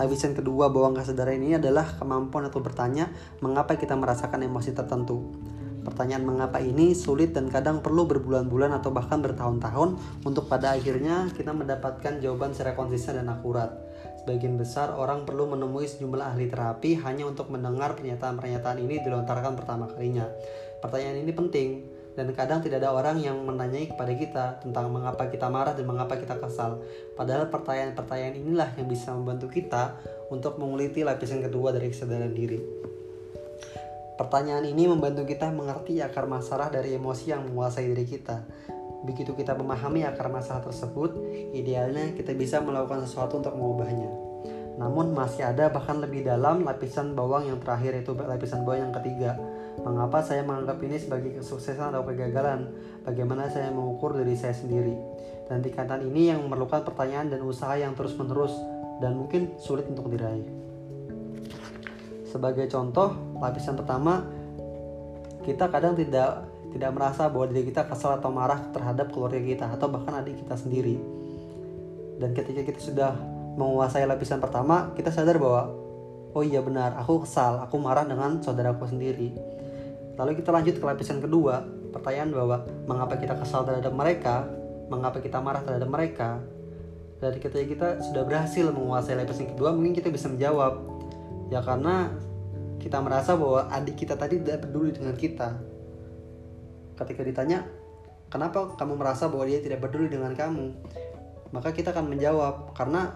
Lapisan 0.00 0.32
kedua 0.32 0.72
bawang 0.72 0.96
kesadaran 0.96 1.36
ini 1.36 1.60
adalah 1.60 1.84
kemampuan 2.00 2.48
untuk 2.48 2.64
bertanya 2.64 3.12
mengapa 3.44 3.76
kita 3.76 3.92
merasakan 3.92 4.40
emosi 4.40 4.72
tertentu. 4.72 5.20
Pertanyaan 5.82 6.22
mengapa 6.22 6.62
ini 6.62 6.94
sulit 6.94 7.34
dan 7.34 7.50
kadang 7.50 7.82
perlu 7.82 8.06
berbulan-bulan 8.06 8.70
atau 8.78 8.94
bahkan 8.94 9.18
bertahun-tahun 9.18 10.22
untuk 10.22 10.46
pada 10.46 10.78
akhirnya 10.78 11.26
kita 11.34 11.50
mendapatkan 11.50 12.22
jawaban 12.22 12.54
secara 12.54 12.78
konsisten 12.78 13.18
dan 13.18 13.26
akurat. 13.26 13.74
Sebagian 14.22 14.54
besar 14.54 14.94
orang 14.94 15.26
perlu 15.26 15.50
menemui 15.50 15.90
sejumlah 15.90 16.38
ahli 16.38 16.46
terapi 16.46 17.02
hanya 17.02 17.26
untuk 17.26 17.50
mendengar 17.50 17.98
pernyataan-pernyataan 17.98 18.78
ini 18.78 19.02
dilontarkan 19.02 19.58
pertama 19.58 19.90
kalinya. 19.90 20.30
Pertanyaan 20.78 21.26
ini 21.26 21.32
penting 21.34 21.68
dan 22.14 22.30
kadang 22.30 22.62
tidak 22.62 22.78
ada 22.84 22.94
orang 22.94 23.18
yang 23.18 23.42
menanyai 23.42 23.90
kepada 23.90 24.12
kita 24.14 24.44
tentang 24.62 24.94
mengapa 24.94 25.26
kita 25.26 25.50
marah 25.50 25.74
dan 25.74 25.82
mengapa 25.90 26.14
kita 26.14 26.38
kesal. 26.38 26.78
Padahal 27.18 27.50
pertanyaan-pertanyaan 27.50 28.38
inilah 28.38 28.70
yang 28.78 28.86
bisa 28.86 29.10
membantu 29.10 29.50
kita 29.50 29.98
untuk 30.30 30.60
menguliti 30.62 31.02
lapisan 31.02 31.42
kedua 31.42 31.74
dari 31.74 31.90
kesadaran 31.90 32.30
diri. 32.30 32.60
Pertanyaan 34.12 34.68
ini 34.68 34.84
membantu 34.84 35.24
kita 35.24 35.48
mengerti 35.48 36.04
akar 36.04 36.28
masalah 36.28 36.68
dari 36.68 36.92
emosi 36.96 37.32
yang 37.32 37.48
menguasai 37.48 37.88
diri 37.88 38.04
kita. 38.04 38.44
Begitu 39.02 39.34
kita 39.34 39.56
memahami 39.56 40.04
akar 40.06 40.30
masalah 40.30 40.62
tersebut, 40.62 41.16
idealnya 41.56 42.12
kita 42.14 42.36
bisa 42.36 42.60
melakukan 42.60 43.02
sesuatu 43.02 43.40
untuk 43.40 43.56
mengubahnya. 43.56 44.32
Namun 44.78 45.12
masih 45.12 45.44
ada 45.48 45.68
bahkan 45.68 46.00
lebih 46.00 46.24
dalam 46.24 46.64
lapisan 46.64 47.12
bawang 47.12 47.48
yang 47.48 47.58
terakhir 47.60 47.92
yaitu 47.92 48.16
lapisan 48.16 48.64
bawang 48.64 48.88
yang 48.88 48.94
ketiga. 49.00 49.36
Mengapa 49.80 50.20
saya 50.24 50.44
menganggap 50.44 50.80
ini 50.84 50.96
sebagai 51.00 51.40
kesuksesan 51.40 51.92
atau 51.92 52.04
kegagalan? 52.04 52.72
Bagaimana 53.04 53.48
saya 53.48 53.72
mengukur 53.72 54.16
diri 54.16 54.36
saya 54.36 54.56
sendiri? 54.56 54.96
Dan 55.48 55.60
tingkatan 55.60 56.08
ini 56.08 56.32
yang 56.32 56.44
memerlukan 56.44 56.84
pertanyaan 56.84 57.32
dan 57.32 57.40
usaha 57.44 57.74
yang 57.76 57.92
terus-menerus 57.92 58.52
dan 59.02 59.18
mungkin 59.18 59.52
sulit 59.60 59.84
untuk 59.88 60.08
diraih. 60.08 60.46
Sebagai 62.32 62.64
contoh, 62.72 63.12
lapisan 63.36 63.76
pertama 63.76 64.24
kita 65.44 65.68
kadang 65.68 65.92
tidak 65.92 66.48
tidak 66.72 66.90
merasa 66.96 67.28
bahwa 67.28 67.52
diri 67.52 67.68
kita 67.68 67.84
kesal 67.84 68.16
atau 68.16 68.32
marah 68.32 68.72
terhadap 68.72 69.12
keluarga 69.12 69.36
kita 69.36 69.68
atau 69.68 69.92
bahkan 69.92 70.24
adik 70.24 70.40
kita 70.40 70.56
sendiri. 70.56 70.96
Dan 72.16 72.32
ketika 72.32 72.64
kita 72.64 72.80
sudah 72.80 73.12
menguasai 73.60 74.08
lapisan 74.08 74.40
pertama, 74.40 74.96
kita 74.96 75.12
sadar 75.12 75.36
bahwa 75.36 75.68
oh 76.32 76.40
iya 76.40 76.64
benar, 76.64 76.96
aku 76.96 77.28
kesal, 77.28 77.60
aku 77.60 77.76
marah 77.76 78.08
dengan 78.08 78.40
saudaraku 78.40 78.88
sendiri. 78.88 79.36
Lalu 80.16 80.40
kita 80.40 80.48
lanjut 80.48 80.80
ke 80.80 80.84
lapisan 80.84 81.20
kedua, 81.20 81.60
pertanyaan 81.92 82.32
bahwa 82.32 82.56
mengapa 82.88 83.20
kita 83.20 83.36
kesal 83.36 83.68
terhadap 83.68 83.92
mereka, 83.92 84.48
mengapa 84.88 85.20
kita 85.20 85.36
marah 85.44 85.60
terhadap 85.60 85.88
mereka. 85.92 86.40
Dari 87.20 87.38
ketika 87.38 87.64
kita 87.68 87.88
sudah 88.00 88.24
berhasil 88.24 88.72
menguasai 88.72 89.14
lapisan 89.20 89.52
kedua, 89.52 89.76
mungkin 89.76 89.92
kita 89.92 90.08
bisa 90.08 90.32
menjawab, 90.32 90.80
ya 91.48 91.64
karena 91.64 92.12
kita 92.82 92.98
merasa 92.98 93.38
bahwa 93.38 93.70
adik 93.70 94.02
kita 94.02 94.18
tadi 94.18 94.42
tidak 94.42 94.66
peduli 94.66 94.90
dengan 94.90 95.14
kita. 95.14 95.54
Ketika 96.98 97.22
ditanya 97.22 97.62
kenapa 98.26 98.74
kamu 98.74 98.98
merasa 98.98 99.30
bahwa 99.30 99.46
dia 99.46 99.62
tidak 99.62 99.86
peduli 99.86 100.10
dengan 100.10 100.34
kamu? 100.34 100.74
Maka 101.54 101.70
kita 101.70 101.94
akan 101.94 102.10
menjawab 102.10 102.74
karena 102.74 103.14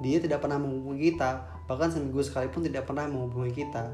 dia 0.00 0.22
tidak 0.22 0.40
pernah 0.40 0.56
menghubungi 0.62 1.12
kita 1.12 1.44
bahkan 1.68 1.92
seminggu 1.92 2.18
sekalipun 2.24 2.66
tidak 2.66 2.86
pernah 2.86 3.06
menghubungi 3.06 3.66
kita. 3.66 3.90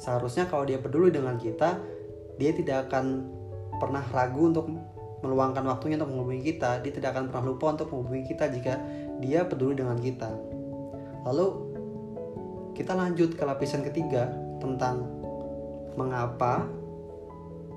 Seharusnya 0.00 0.48
kalau 0.48 0.64
dia 0.66 0.80
peduli 0.80 1.10
dengan 1.10 1.36
kita 1.36 1.78
dia 2.40 2.56
tidak 2.56 2.88
akan 2.88 3.28
pernah 3.76 4.00
ragu 4.14 4.48
untuk 4.48 4.66
meluangkan 5.20 5.64
waktunya 5.68 6.00
untuk 6.00 6.16
menghubungi 6.16 6.54
kita. 6.54 6.80
Dia 6.80 6.92
tidak 6.94 7.18
akan 7.18 7.28
pernah 7.28 7.44
lupa 7.52 7.76
untuk 7.76 7.92
menghubungi 7.92 8.24
kita 8.30 8.44
jika 8.48 8.74
dia 9.20 9.44
peduli 9.44 9.76
dengan 9.76 10.00
kita. 10.00 10.30
Lalu 11.28 11.69
kita 12.74 12.92
lanjut 12.94 13.34
ke 13.34 13.42
lapisan 13.42 13.82
ketiga 13.84 14.30
tentang 14.60 15.06
mengapa 15.98 16.68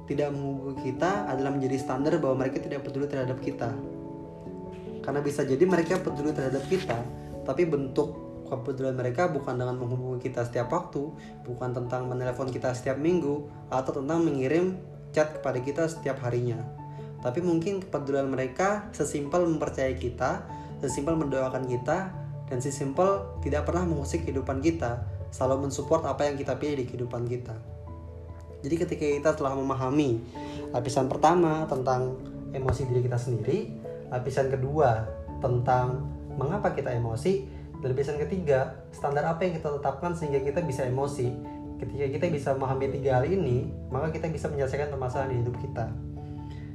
tidak 0.04 0.36
menghubungi 0.36 0.92
kita 0.92 1.32
adalah 1.32 1.52
menjadi 1.56 1.78
standar 1.80 2.20
bahwa 2.20 2.44
mereka 2.44 2.60
tidak 2.60 2.84
peduli 2.84 3.08
terhadap 3.08 3.40
kita. 3.40 3.72
Karena 5.04 5.20
bisa 5.20 5.44
jadi 5.44 5.64
mereka 5.64 6.00
peduli 6.00 6.32
terhadap 6.32 6.64
kita, 6.68 7.00
tapi 7.44 7.68
bentuk 7.68 8.24
kepedulian 8.48 8.96
mereka 8.96 9.32
bukan 9.32 9.56
dengan 9.56 9.76
menghubungi 9.80 10.24
kita 10.28 10.48
setiap 10.48 10.72
waktu, 10.72 11.12
bukan 11.48 11.76
tentang 11.76 12.08
menelepon 12.08 12.52
kita 12.52 12.76
setiap 12.76 13.00
minggu, 13.00 13.48
atau 13.72 13.92
tentang 13.92 14.24
mengirim 14.24 14.80
chat 15.12 15.40
kepada 15.40 15.60
kita 15.60 15.84
setiap 15.88 16.20
harinya. 16.24 16.60
Tapi 17.24 17.40
mungkin 17.40 17.80
kepedulian 17.80 18.28
mereka 18.28 18.92
sesimpel 18.92 19.48
mempercayai 19.48 19.96
kita, 19.96 20.44
sesimpel 20.84 21.16
mendoakan 21.16 21.64
kita, 21.68 22.12
dan 22.54 22.62
sesimpel 22.62 23.42
tidak 23.42 23.66
pernah 23.66 23.82
mengusik 23.82 24.30
kehidupan 24.30 24.62
kita, 24.62 25.02
selalu 25.34 25.66
mensupport 25.66 26.06
apa 26.06 26.30
yang 26.30 26.38
kita 26.38 26.54
pilih 26.54 26.78
di 26.78 26.86
kehidupan 26.86 27.26
kita. 27.26 27.58
Jadi 28.62 28.76
ketika 28.78 29.06
kita 29.10 29.32
telah 29.34 29.58
memahami 29.58 30.22
lapisan 30.70 31.10
pertama 31.10 31.66
tentang 31.66 32.14
emosi 32.54 32.86
diri 32.86 33.02
kita 33.10 33.18
sendiri, 33.18 33.74
lapisan 34.14 34.54
kedua 34.54 35.10
tentang 35.42 36.06
mengapa 36.38 36.78
kita 36.78 36.94
emosi, 36.94 37.50
dan 37.82 37.98
lapisan 37.98 38.22
ketiga 38.22 38.86
standar 38.94 39.26
apa 39.26 39.50
yang 39.50 39.58
kita 39.58 39.74
tetapkan 39.74 40.14
sehingga 40.14 40.46
kita 40.46 40.62
bisa 40.62 40.86
emosi. 40.86 41.34
Ketika 41.82 42.06
kita 42.06 42.26
bisa 42.30 42.54
memahami 42.54 42.94
tiga 42.94 43.18
hal 43.18 43.26
ini, 43.26 43.66
maka 43.90 44.14
kita 44.14 44.30
bisa 44.30 44.46
menyelesaikan 44.46 44.94
permasalahan 44.94 45.34
di 45.34 45.38
hidup 45.42 45.58
kita 45.58 45.90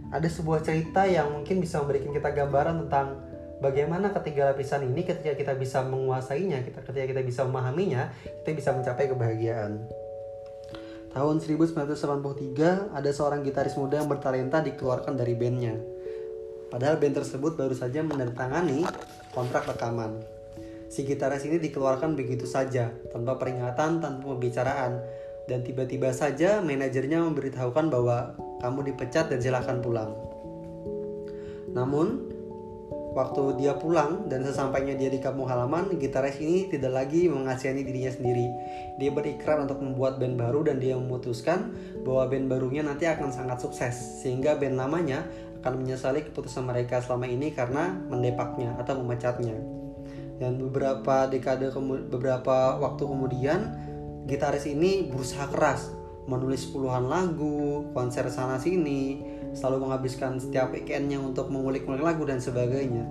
ada 0.08 0.24
sebuah 0.24 0.64
cerita 0.64 1.04
yang 1.04 1.28
mungkin 1.28 1.60
bisa 1.60 1.84
memberikan 1.84 2.16
kita 2.16 2.32
gambaran 2.32 2.88
tentang 2.88 3.27
bagaimana 3.58 4.14
ketiga 4.14 4.50
lapisan 4.50 4.86
ini 4.86 5.02
ketika 5.06 5.34
kita 5.34 5.52
bisa 5.54 5.82
menguasainya, 5.86 6.62
kita 6.62 6.80
ketika 6.82 7.06
kita 7.06 7.22
bisa 7.22 7.42
memahaminya, 7.46 8.10
kita 8.42 8.50
bisa 8.54 8.70
mencapai 8.74 9.10
kebahagiaan. 9.10 9.86
Tahun 11.08 11.36
1983 11.40 12.94
ada 12.94 13.10
seorang 13.10 13.40
gitaris 13.42 13.74
muda 13.74 13.98
yang 13.98 14.06
bertalenta 14.06 14.60
dikeluarkan 14.62 15.16
dari 15.16 15.34
bandnya. 15.34 15.74
Padahal 16.68 17.00
band 17.00 17.16
tersebut 17.16 17.56
baru 17.56 17.72
saja 17.72 18.04
menandatangani 18.04 18.84
kontrak 19.32 19.64
rekaman. 19.64 20.20
Si 20.88 21.04
gitaris 21.04 21.44
ini 21.48 21.56
dikeluarkan 21.60 22.16
begitu 22.16 22.44
saja, 22.44 22.92
tanpa 23.12 23.40
peringatan, 23.40 24.00
tanpa 24.00 24.24
pembicaraan, 24.24 25.00
dan 25.48 25.64
tiba-tiba 25.64 26.12
saja 26.12 26.60
manajernya 26.60 27.24
memberitahukan 27.24 27.88
bahwa 27.88 28.36
kamu 28.60 28.92
dipecat 28.92 29.32
dan 29.32 29.40
silahkan 29.40 29.80
pulang. 29.80 30.12
Namun, 31.72 32.37
waktu 33.16 33.56
dia 33.56 33.76
pulang 33.76 34.28
dan 34.28 34.44
sesampainya 34.44 34.94
dia 34.96 35.08
di 35.08 35.20
kampung 35.20 35.48
halaman, 35.48 35.96
gitaris 35.96 36.38
ini 36.40 36.68
tidak 36.68 36.92
lagi 36.92 37.28
mengasihani 37.28 37.82
dirinya 37.84 38.12
sendiri. 38.12 38.46
Dia 39.00 39.10
berikrar 39.12 39.60
untuk 39.64 39.80
membuat 39.80 40.20
band 40.20 40.36
baru 40.36 40.68
dan 40.68 40.78
dia 40.78 40.94
memutuskan 40.96 41.72
bahwa 42.04 42.28
band 42.28 42.46
barunya 42.48 42.82
nanti 42.84 43.08
akan 43.08 43.32
sangat 43.32 43.58
sukses, 43.64 44.22
sehingga 44.22 44.56
band 44.56 44.76
lamanya 44.76 45.24
akan 45.62 45.82
menyesali 45.82 46.22
keputusan 46.22 46.62
mereka 46.62 47.02
selama 47.02 47.26
ini 47.26 47.50
karena 47.50 47.96
mendepaknya 48.06 48.78
atau 48.78 49.02
memecatnya. 49.02 49.58
Dan 50.38 50.54
beberapa 50.62 51.26
dekade 51.26 51.74
beberapa 52.06 52.78
waktu 52.78 53.02
kemudian 53.02 53.60
gitaris 54.30 54.70
ini 54.70 55.10
berusaha 55.10 55.50
keras 55.50 55.97
menulis 56.28 56.68
puluhan 56.68 57.08
lagu, 57.08 57.88
konser 57.96 58.28
sana 58.28 58.60
sini, 58.60 59.24
selalu 59.56 59.88
menghabiskan 59.88 60.36
setiap 60.36 60.76
weekendnya 60.76 61.16
untuk 61.16 61.48
mengulik-ngulik 61.48 62.04
lagu 62.04 62.28
dan 62.28 62.36
sebagainya. 62.36 63.08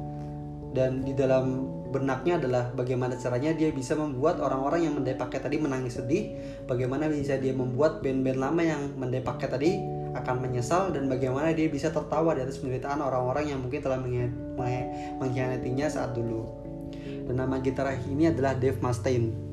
Dan 0.77 1.01
di 1.01 1.17
dalam 1.17 1.65
benaknya 1.89 2.37
adalah 2.37 2.69
bagaimana 2.77 3.17
caranya 3.17 3.57
dia 3.57 3.73
bisa 3.73 3.97
membuat 3.97 4.37
orang-orang 4.37 4.85
yang 4.85 4.93
mendepaknya 4.93 5.41
tadi 5.41 5.57
menangis 5.57 5.97
sedih, 5.97 6.37
bagaimana 6.69 7.09
bisa 7.09 7.41
dia 7.41 7.57
membuat 7.57 8.05
band-band 8.05 8.37
lama 8.37 8.61
yang 8.61 8.81
mendepaknya 8.93 9.49
tadi 9.49 9.71
akan 10.13 10.35
menyesal 10.37 10.93
dan 10.93 11.09
bagaimana 11.09 11.53
dia 11.57 11.69
bisa 11.69 11.89
tertawa 11.89 12.37
di 12.37 12.45
atas 12.45 12.61
penderitaan 12.61 13.01
orang-orang 13.01 13.49
yang 13.49 13.59
mungkin 13.61 13.81
telah 13.81 13.97
mengkhianatinya 15.17 15.89
saat 15.89 16.13
dulu. 16.13 16.45
Dan 17.27 17.41
nama 17.41 17.59
gitar 17.59 17.89
ini 18.07 18.29
adalah 18.29 18.55
Dave 18.55 18.79
Mustaine 18.79 19.46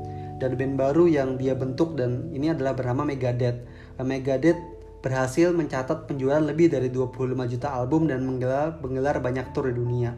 dan 0.44 0.60
band 0.60 0.76
baru 0.76 1.08
yang 1.08 1.40
dia 1.40 1.56
bentuk 1.56 1.96
dan 1.96 2.28
ini 2.36 2.52
adalah 2.52 2.76
bernama 2.76 3.08
Megadeth. 3.08 3.64
Megadeth 3.96 4.60
berhasil 5.00 5.56
mencatat 5.56 6.04
penjualan 6.04 6.44
lebih 6.44 6.68
dari 6.68 6.92
25 6.92 7.48
juta 7.48 7.72
album 7.72 8.04
dan 8.04 8.20
menggelar, 8.28 8.76
menggelar 8.84 9.24
banyak 9.24 9.56
tur 9.56 9.72
di 9.72 9.74
dunia. 9.76 10.12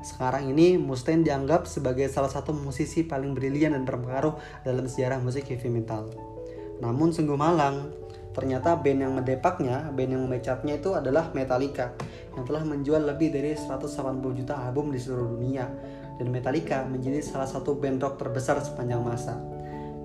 Sekarang 0.00 0.48
ini 0.48 0.80
Mustaine 0.80 1.20
dianggap 1.20 1.68
sebagai 1.68 2.08
salah 2.08 2.32
satu 2.32 2.56
musisi 2.56 3.04
paling 3.04 3.36
brilian 3.36 3.76
dan 3.76 3.84
berpengaruh 3.84 4.64
dalam 4.64 4.88
sejarah 4.88 5.20
musik 5.20 5.44
heavy 5.52 5.68
metal. 5.68 6.08
Namun 6.80 7.12
sungguh 7.12 7.36
malang, 7.36 7.92
ternyata 8.32 8.80
band 8.80 9.00
yang 9.04 9.12
mendepaknya, 9.12 9.92
band 9.92 10.10
yang 10.12 10.22
memecatnya 10.24 10.80
itu 10.80 10.92
adalah 10.96 11.32
Metallica 11.32 11.96
yang 12.32 12.44
telah 12.44 12.64
menjual 12.64 13.04
lebih 13.08 13.32
dari 13.32 13.56
180 13.56 14.40
juta 14.40 14.56
album 14.56 14.92
di 14.92 15.00
seluruh 15.00 15.36
dunia 15.36 15.68
dan 16.20 16.28
Metallica 16.32 16.84
menjadi 16.84 17.20
salah 17.24 17.48
satu 17.48 17.76
band 17.76 18.00
rock 18.00 18.20
terbesar 18.20 18.60
sepanjang 18.60 19.00
masa. 19.00 19.55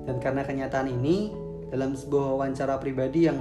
Dan 0.05 0.17
karena 0.17 0.41
kenyataan 0.41 0.89
ini, 0.89 1.33
dalam 1.71 1.95
sebuah 1.95 2.35
wawancara 2.35 2.77
pribadi 2.81 3.29
yang 3.31 3.37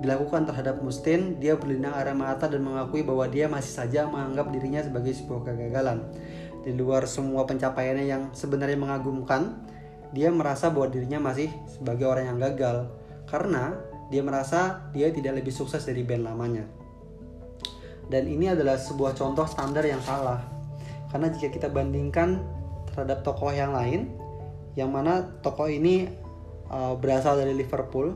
dilakukan 0.00 0.44
terhadap 0.44 0.82
Mustaine, 0.84 1.40
dia 1.40 1.56
berlinang 1.56 1.96
air 1.96 2.12
mata 2.12 2.50
dan 2.50 2.60
mengakui 2.60 3.00
bahwa 3.00 3.24
dia 3.30 3.48
masih 3.48 3.72
saja 3.72 4.04
menganggap 4.04 4.52
dirinya 4.52 4.84
sebagai 4.84 5.16
sebuah 5.16 5.40
kegagalan. 5.52 6.04
Di 6.66 6.74
luar 6.74 7.06
semua 7.06 7.46
pencapaiannya 7.46 8.06
yang 8.10 8.22
sebenarnya 8.34 8.76
mengagumkan, 8.76 9.56
dia 10.12 10.28
merasa 10.28 10.68
bahwa 10.68 10.92
dirinya 10.92 11.22
masih 11.22 11.48
sebagai 11.70 12.06
orang 12.06 12.34
yang 12.34 12.38
gagal 12.40 12.88
karena 13.26 13.74
dia 14.06 14.22
merasa 14.22 14.86
dia 14.94 15.10
tidak 15.10 15.42
lebih 15.42 15.50
sukses 15.50 15.82
dari 15.82 16.06
band 16.06 16.26
lamanya. 16.26 16.64
Dan 18.06 18.30
ini 18.30 18.54
adalah 18.54 18.78
sebuah 18.78 19.18
contoh 19.18 19.42
standar 19.50 19.82
yang 19.82 19.98
salah. 19.98 20.38
Karena 21.10 21.26
jika 21.30 21.50
kita 21.50 21.68
bandingkan 21.70 22.38
terhadap 22.90 23.26
tokoh 23.26 23.50
yang 23.50 23.74
lain, 23.74 24.14
yang 24.76 24.92
mana 24.92 25.24
tokoh 25.40 25.66
ini 25.66 26.06
uh, 26.68 26.94
berasal 27.00 27.40
dari 27.40 27.56
Liverpool. 27.56 28.14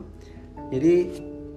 Jadi 0.69 0.93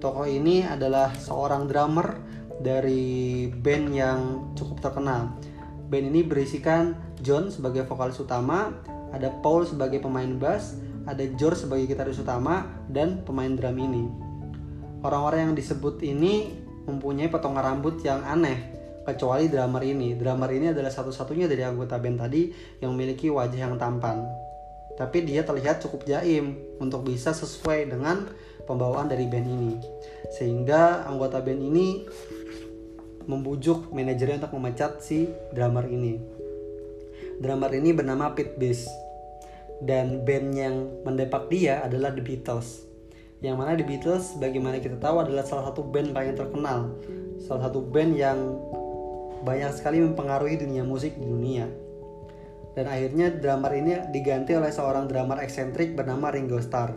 tokoh 0.01 0.27
ini 0.27 0.65
adalah 0.65 1.13
seorang 1.15 1.69
drummer 1.69 2.19
dari 2.59 3.45
band 3.47 3.85
yang 3.93 4.19
cukup 4.57 4.81
terkenal. 4.81 5.37
Band 5.85 6.05
ini 6.09 6.25
berisikan 6.25 6.97
John 7.21 7.53
sebagai 7.53 7.85
vokalis 7.85 8.17
utama, 8.17 8.73
ada 9.13 9.29
Paul 9.45 9.69
sebagai 9.69 10.01
pemain 10.01 10.27
bass, 10.35 10.75
ada 11.05 11.21
George 11.37 11.63
sebagai 11.63 11.85
gitaris 11.85 12.17
utama 12.17 12.65
dan 12.89 13.21
pemain 13.21 13.53
drum 13.53 13.77
ini. 13.77 14.09
Orang-orang 15.05 15.53
yang 15.53 15.55
disebut 15.55 16.01
ini 16.01 16.57
mempunyai 16.89 17.29
potongan 17.29 17.61
rambut 17.61 18.01
yang 18.01 18.25
aneh 18.25 18.73
kecuali 19.05 19.45
drummer 19.45 19.85
ini. 19.85 20.17
Drummer 20.17 20.49
ini 20.49 20.73
adalah 20.73 20.89
satu-satunya 20.89 21.45
dari 21.45 21.61
anggota 21.61 22.01
band 22.01 22.25
tadi 22.25 22.49
yang 22.81 22.97
memiliki 22.97 23.29
wajah 23.29 23.69
yang 23.69 23.77
tampan 23.77 24.44
tapi 24.95 25.27
dia 25.27 25.43
terlihat 25.43 25.83
cukup 25.83 26.07
jaim 26.07 26.55
untuk 26.79 27.03
bisa 27.03 27.35
sesuai 27.35 27.91
dengan 27.91 28.31
pembawaan 28.63 29.11
dari 29.11 29.27
band 29.27 29.47
ini. 29.47 29.73
Sehingga 30.31 31.03
anggota 31.03 31.43
band 31.43 31.61
ini 31.61 32.07
membujuk 33.27 33.91
manajernya 33.91 34.47
untuk 34.47 34.55
memecat 34.55 35.03
si 35.03 35.27
drummer 35.51 35.83
ini. 35.91 36.19
Drummer 37.43 37.71
ini 37.75 37.91
bernama 37.91 38.31
Pete 38.31 38.55
Best 38.55 38.87
dan 39.83 40.23
band 40.23 40.47
yang 40.55 40.75
mendepak 41.03 41.51
dia 41.51 41.83
adalah 41.83 42.15
The 42.15 42.23
Beatles. 42.23 42.87
Yang 43.43 43.55
mana 43.59 43.75
The 43.75 43.83
Beatles 43.83 44.39
bagaimana 44.39 44.79
kita 44.79 44.95
tahu 44.95 45.27
adalah 45.27 45.43
salah 45.43 45.67
satu 45.67 45.83
band 45.83 46.15
paling 46.15 46.39
terkenal. 46.39 46.95
Salah 47.43 47.67
satu 47.67 47.83
band 47.83 48.15
yang 48.15 48.39
banyak 49.43 49.75
sekali 49.75 49.99
mempengaruhi 49.99 50.55
dunia 50.55 50.87
musik 50.87 51.19
di 51.19 51.27
dunia 51.27 51.84
dan 52.75 52.85
akhirnya 52.91 53.31
drummer 53.31 53.71
ini 53.71 54.11
diganti 54.11 54.51
oleh 54.51 54.69
seorang 54.69 55.07
drummer 55.07 55.39
eksentrik 55.39 55.95
bernama 55.95 56.27
Ringo 56.29 56.59
Starr. 56.59 56.91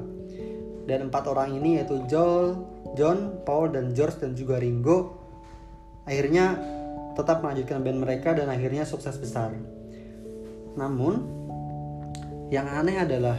Dan 0.88 1.08
empat 1.12 1.30
orang 1.30 1.54
ini 1.54 1.78
yaitu 1.78 2.02
Joel, 2.11 2.58
John, 2.99 3.44
Paul, 3.47 3.70
dan 3.70 3.94
George 3.94 4.18
dan 4.18 4.35
juga 4.35 4.58
Ringo 4.58 5.14
akhirnya 6.08 6.56
tetap 7.14 7.44
melanjutkan 7.44 7.85
band 7.85 8.00
mereka 8.00 8.32
dan 8.35 8.49
akhirnya 8.49 8.82
sukses 8.88 9.14
besar. 9.20 9.54
Namun 10.75 11.38
yang 12.49 12.64
aneh 12.64 12.97
adalah 12.97 13.37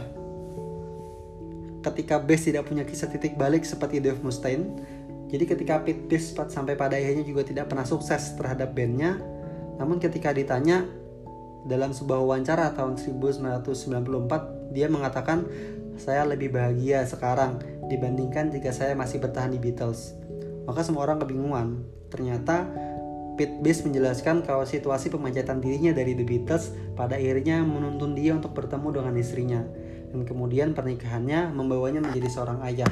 ketika 1.82 2.22
Bass 2.22 2.46
tidak 2.46 2.70
punya 2.70 2.86
kisah 2.86 3.10
titik 3.10 3.34
balik 3.34 3.66
seperti 3.66 3.98
Dave 3.98 4.22
Mustaine, 4.22 4.78
jadi 5.32 5.44
ketika 5.50 5.82
Pete 5.82 6.06
Best 6.06 6.38
sampai 6.38 6.78
pada 6.78 6.94
akhirnya 6.94 7.26
juga 7.26 7.42
tidak 7.42 7.72
pernah 7.72 7.88
sukses 7.88 8.38
terhadap 8.38 8.70
bandnya, 8.70 9.18
namun 9.80 9.98
ketika 9.98 10.30
ditanya 10.30 10.86
dalam 11.68 11.92
sebuah 11.92 12.22
wawancara 12.24 12.72
tahun 12.72 12.96
1994 12.96 14.72
dia 14.72 14.86
mengatakan 14.86 15.44
saya 16.00 16.24
lebih 16.24 16.54
bahagia 16.56 17.04
sekarang 17.04 17.60
dibandingkan 17.90 18.48
jika 18.48 18.72
saya 18.72 18.96
masih 18.96 19.20
bertahan 19.20 19.52
di 19.52 19.60
Beatles. 19.60 20.16
Maka 20.64 20.80
semua 20.86 21.04
orang 21.04 21.20
kebingungan. 21.20 21.84
Ternyata 22.08 22.70
Pete 23.34 23.56
Best 23.64 23.88
menjelaskan 23.88 24.44
kalau 24.44 24.68
situasi 24.68 25.08
pemecatan 25.08 25.64
dirinya 25.64 25.96
dari 25.96 26.12
The 26.12 26.24
Beatles 26.24 26.76
pada 26.92 27.16
akhirnya 27.16 27.64
menuntun 27.64 28.12
dia 28.12 28.36
untuk 28.36 28.52
bertemu 28.52 29.00
dengan 29.00 29.14
istrinya. 29.16 29.60
Dan 30.10 30.26
kemudian 30.26 30.74
pernikahannya 30.74 31.54
membawanya 31.54 32.04
menjadi 32.04 32.28
seorang 32.28 32.60
ayah. 32.66 32.90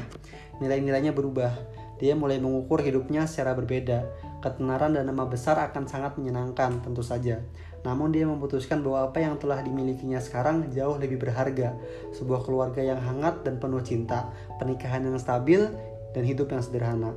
Nilai-nilainya 0.58 1.12
berubah. 1.14 1.52
dia 1.98 2.14
mulai 2.14 2.38
mengukur 2.38 2.78
hidupnya 2.78 3.26
secara 3.26 3.58
berbeda. 3.58 4.06
Ketenaran 4.38 4.94
dan 4.94 5.10
nama 5.10 5.26
besar 5.26 5.58
akan 5.58 5.90
sangat 5.90 6.14
menyenangkan, 6.14 6.78
tentu 6.78 7.02
saja. 7.02 7.42
Namun 7.86 8.10
dia 8.10 8.26
memutuskan 8.26 8.82
bahwa 8.82 9.10
apa 9.10 9.22
yang 9.22 9.38
telah 9.38 9.62
dimilikinya 9.62 10.18
sekarang 10.18 10.70
jauh 10.74 10.98
lebih 10.98 11.22
berharga. 11.22 11.78
Sebuah 12.14 12.42
keluarga 12.42 12.82
yang 12.82 12.98
hangat 12.98 13.46
dan 13.46 13.62
penuh 13.62 13.82
cinta, 13.82 14.30
pernikahan 14.58 15.06
yang 15.06 15.18
stabil, 15.18 15.70
dan 16.14 16.22
hidup 16.24 16.50
yang 16.50 16.62
sederhana. 16.64 17.14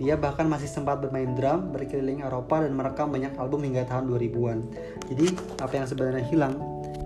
Dia 0.00 0.18
bahkan 0.18 0.48
masih 0.48 0.66
sempat 0.66 0.98
bermain 0.98 1.30
drum, 1.36 1.70
berkeliling 1.70 2.26
Eropa 2.26 2.64
dan 2.64 2.74
merekam 2.74 3.12
banyak 3.12 3.38
album 3.38 3.62
hingga 3.62 3.86
tahun 3.86 4.10
2000-an. 4.10 4.58
Jadi, 5.12 5.26
apa 5.62 5.74
yang 5.78 5.86
sebenarnya 5.86 6.24
hilang 6.26 6.54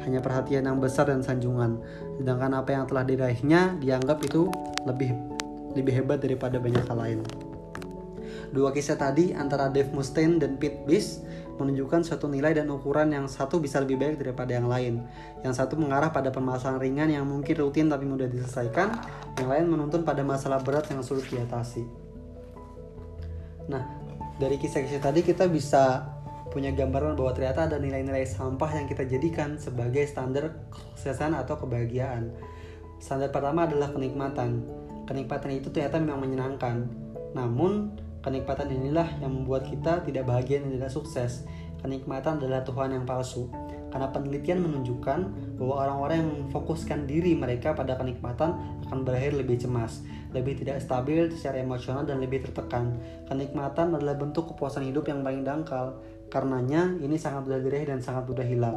hanya 0.06 0.22
perhatian 0.22 0.70
yang 0.70 0.78
besar 0.78 1.10
dan 1.10 1.20
sanjungan. 1.20 1.82
Sedangkan 2.22 2.54
apa 2.54 2.70
yang 2.72 2.86
telah 2.86 3.02
diraihnya 3.02 3.82
dianggap 3.82 4.22
itu 4.22 4.46
lebih 4.86 5.12
lebih 5.74 5.92
hebat 5.92 6.22
daripada 6.22 6.62
banyak 6.62 6.86
hal 6.86 6.96
lain. 6.96 7.20
Dua 8.54 8.70
kisah 8.70 8.94
tadi 8.96 9.34
antara 9.34 9.66
Dave 9.66 9.90
Mustaine 9.90 10.38
dan 10.38 10.54
Pete 10.56 10.86
Biss 10.86 11.26
menunjukkan 11.56 12.04
suatu 12.04 12.28
nilai 12.28 12.52
dan 12.52 12.68
ukuran 12.68 13.12
yang 13.12 13.26
satu 13.26 13.58
bisa 13.58 13.80
lebih 13.80 13.96
baik 13.96 14.20
daripada 14.20 14.56
yang 14.56 14.68
lain. 14.68 15.04
Yang 15.40 15.64
satu 15.64 15.74
mengarah 15.80 16.12
pada 16.12 16.28
permasalahan 16.28 16.80
ringan 16.80 17.08
yang 17.12 17.24
mungkin 17.24 17.56
rutin 17.56 17.88
tapi 17.88 18.04
mudah 18.04 18.28
diselesaikan, 18.28 18.92
yang 19.40 19.48
lain 19.48 19.66
menuntun 19.68 20.04
pada 20.04 20.20
masalah 20.20 20.60
berat 20.60 20.88
yang 20.92 21.00
sulit 21.00 21.24
diatasi. 21.32 21.84
Nah, 23.66 23.82
dari 24.36 24.60
kisah-kisah 24.60 25.02
tadi 25.02 25.24
kita 25.24 25.48
bisa 25.48 26.12
punya 26.52 26.72
gambaran 26.72 27.18
bahwa 27.18 27.32
ternyata 27.36 27.68
ada 27.68 27.76
nilai-nilai 27.76 28.24
sampah 28.24 28.70
yang 28.76 28.86
kita 28.86 29.04
jadikan 29.04 29.58
sebagai 29.58 30.06
standar 30.06 30.68
kesuksesan 30.70 31.34
atau 31.34 31.58
kebahagiaan. 31.58 32.32
Standar 33.02 33.28
pertama 33.28 33.68
adalah 33.68 33.92
kenikmatan 33.92 34.64
kenikmatan 35.06 35.50
itu 35.54 35.70
ternyata 35.70 36.02
memang 36.02 36.26
menyenangkan. 36.26 36.76
Namun, 37.32 37.94
kenikmatan 38.26 38.66
inilah 38.74 39.06
yang 39.22 39.30
membuat 39.30 39.70
kita 39.70 40.02
tidak 40.02 40.26
bahagia 40.26 40.58
dan 40.58 40.74
tidak 40.74 40.90
sukses. 40.90 41.46
Kenikmatan 41.78 42.42
adalah 42.42 42.66
Tuhan 42.66 42.90
yang 42.98 43.06
palsu. 43.06 43.46
Karena 43.86 44.10
penelitian 44.10 44.66
menunjukkan 44.66 45.18
bahwa 45.56 45.74
orang-orang 45.86 46.16
yang 46.20 46.30
memfokuskan 46.42 47.06
diri 47.06 47.38
mereka 47.38 47.72
pada 47.72 47.94
kenikmatan 47.94 48.82
akan 48.90 48.98
berakhir 49.06 49.38
lebih 49.38 49.62
cemas, 49.62 50.02
lebih 50.34 50.58
tidak 50.58 50.82
stabil 50.82 51.30
secara 51.30 51.62
emosional 51.62 52.02
dan 52.02 52.18
lebih 52.18 52.42
tertekan. 52.44 52.98
Kenikmatan 53.30 53.94
adalah 53.94 54.18
bentuk 54.18 54.52
kepuasan 54.52 54.84
hidup 54.90 55.06
yang 55.06 55.22
paling 55.22 55.46
dangkal. 55.46 56.02
Karenanya, 56.26 56.98
ini 56.98 57.14
sangat 57.14 57.46
mudah 57.46 57.62
diraih 57.62 57.86
dan 57.86 58.02
sangat 58.02 58.26
mudah 58.26 58.44
hilang. 58.44 58.76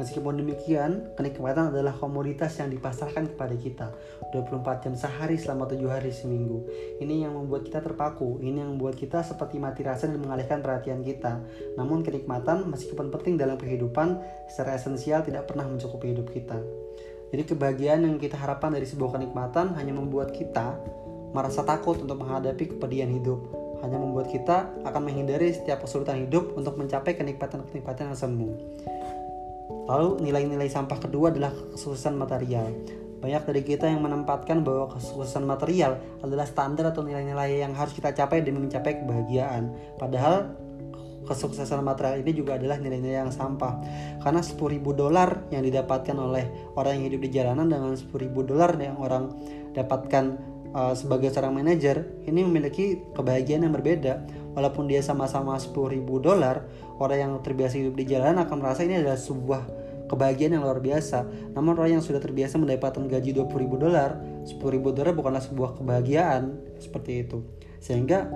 Meskipun 0.00 0.40
demikian, 0.40 1.12
kenikmatan 1.20 1.68
adalah 1.68 1.92
komoditas 1.92 2.56
yang 2.56 2.72
dipasarkan 2.72 3.36
kepada 3.36 3.52
kita 3.52 3.86
24 4.32 4.88
jam 4.88 4.94
sehari 4.96 5.36
selama 5.36 5.68
7 5.68 5.84
hari 5.92 6.08
seminggu. 6.08 6.64
Ini 6.96 7.28
yang 7.28 7.36
membuat 7.36 7.68
kita 7.68 7.84
terpaku, 7.84 8.40
ini 8.40 8.64
yang 8.64 8.72
membuat 8.76 8.96
kita 8.96 9.20
seperti 9.20 9.60
mati 9.60 9.84
rasa 9.84 10.08
dan 10.08 10.16
mengalihkan 10.16 10.64
perhatian 10.64 11.04
kita. 11.04 11.44
Namun 11.76 12.00
kenikmatan 12.00 12.72
meskipun 12.72 13.12
penting 13.12 13.36
dalam 13.36 13.60
kehidupan, 13.60 14.16
secara 14.48 14.80
esensial 14.80 15.20
tidak 15.20 15.44
pernah 15.44 15.68
mencukupi 15.68 16.16
hidup 16.16 16.32
kita. 16.32 16.56
Jadi 17.32 17.48
kebahagiaan 17.52 18.04
yang 18.08 18.16
kita 18.16 18.36
harapkan 18.36 18.72
dari 18.72 18.84
sebuah 18.88 19.16
kenikmatan 19.16 19.76
hanya 19.76 19.92
membuat 19.92 20.32
kita 20.32 20.76
merasa 21.32 21.64
takut 21.64 22.00
untuk 22.00 22.20
menghadapi 22.20 22.76
kepedihan 22.76 23.08
hidup. 23.08 23.40
Hanya 23.80 23.98
membuat 23.98 24.30
kita 24.30 24.68
akan 24.84 25.02
menghindari 25.04 25.52
setiap 25.52 25.82
kesulitan 25.82 26.28
hidup 26.28 26.54
untuk 26.54 26.78
mencapai 26.78 27.18
kenikmatan-kenikmatan 27.18 28.12
yang 28.12 28.18
semu. 28.20 28.52
Lalu 29.86 30.24
nilai-nilai 30.30 30.70
sampah 30.70 30.98
kedua 31.02 31.34
adalah 31.34 31.52
kesuksesan 31.74 32.14
material. 32.14 32.70
Banyak 33.22 33.42
dari 33.46 33.62
kita 33.62 33.86
yang 33.86 34.02
menempatkan 34.02 34.66
bahwa 34.66 34.90
kesuksesan 34.98 35.46
material 35.46 35.98
adalah 36.26 36.42
standar 36.42 36.90
atau 36.90 37.06
nilai-nilai 37.06 37.62
yang 37.62 37.70
harus 37.74 37.94
kita 37.94 38.10
capai 38.10 38.42
demi 38.42 38.62
mencapai 38.66 38.98
kebahagiaan. 38.98 39.70
Padahal 39.94 40.58
kesuksesan 41.22 41.86
material 41.86 42.18
ini 42.18 42.32
juga 42.34 42.58
adalah 42.58 42.82
nilai-nilai 42.82 43.22
yang 43.26 43.34
sampah. 43.34 43.78
Karena 44.22 44.42
10.000 44.42 44.82
dolar 44.90 45.46
yang 45.54 45.62
didapatkan 45.62 46.16
oleh 46.18 46.74
orang 46.74 46.98
yang 46.98 47.04
hidup 47.14 47.20
di 47.22 47.30
jalanan 47.30 47.66
dengan 47.70 47.94
10.000 47.94 48.10
dolar 48.42 48.74
yang 48.78 48.98
orang 48.98 49.30
dapatkan 49.70 50.24
uh, 50.74 50.94
sebagai 50.96 51.30
seorang 51.30 51.54
manajer 51.62 52.26
ini 52.26 52.42
memiliki 52.42 53.00
kebahagiaan 53.14 53.64
yang 53.68 53.74
berbeda 53.76 54.24
walaupun 54.52 54.88
dia 54.88 55.00
sama-sama 55.00 55.56
10.000 55.56 56.02
dolar 56.18 56.66
orang 57.02 57.18
yang 57.18 57.32
terbiasa 57.42 57.74
hidup 57.82 57.98
di 57.98 58.06
jalan 58.06 58.38
akan 58.38 58.56
merasa 58.62 58.86
ini 58.86 59.02
adalah 59.02 59.18
sebuah 59.18 59.62
kebahagiaan 60.06 60.60
yang 60.60 60.64
luar 60.64 60.78
biasa. 60.78 61.24
Namun 61.56 61.74
orang 61.80 61.98
yang 61.98 62.04
sudah 62.04 62.20
terbiasa 62.22 62.60
mendapatkan 62.60 63.02
gaji 63.08 63.34
20.000 63.34 63.82
dolar 63.82 64.10
10.000 64.44 64.58
dolar 64.92 65.12
bukanlah 65.16 65.42
sebuah 65.42 65.78
kebahagiaan. 65.78 66.58
Seperti 66.78 67.26
itu. 67.26 67.42
Sehingga 67.78 68.26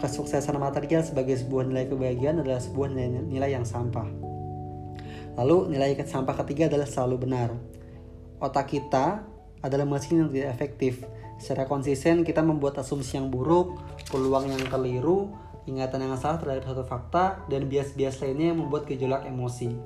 kesuksesan 0.00 0.56
material 0.56 1.04
sebagai 1.04 1.36
sebuah 1.36 1.68
nilai 1.68 1.84
kebahagiaan 1.88 2.40
adalah 2.40 2.60
sebuah 2.60 2.88
nilai, 2.92 3.20
nilai 3.24 3.50
yang 3.52 3.66
sampah. 3.68 4.08
Lalu 5.36 5.76
nilai 5.76 5.96
sampah 6.04 6.36
ketiga 6.44 6.68
adalah 6.68 6.88
selalu 6.88 7.28
benar. 7.28 7.50
Otak 8.40 8.72
kita 8.72 9.24
adalah 9.60 9.84
mesin 9.84 10.24
yang 10.24 10.30
tidak 10.32 10.56
efektif. 10.56 11.04
Secara 11.40 11.64
konsisten 11.64 12.24
kita 12.24 12.44
membuat 12.44 12.80
asumsi 12.80 13.16
yang 13.16 13.32
buruk, 13.32 13.76
peluang 14.12 14.52
yang 14.52 14.64
keliru, 14.68 15.32
ingatan 15.68 16.06
yang 16.06 16.16
salah 16.16 16.40
terhadap 16.40 16.64
satu 16.64 16.84
fakta, 16.84 17.44
dan 17.48 17.68
bias-bias 17.68 18.20
lainnya 18.24 18.54
yang 18.54 18.58
membuat 18.64 18.88
gejolak 18.88 19.26
emosi. 19.28 19.76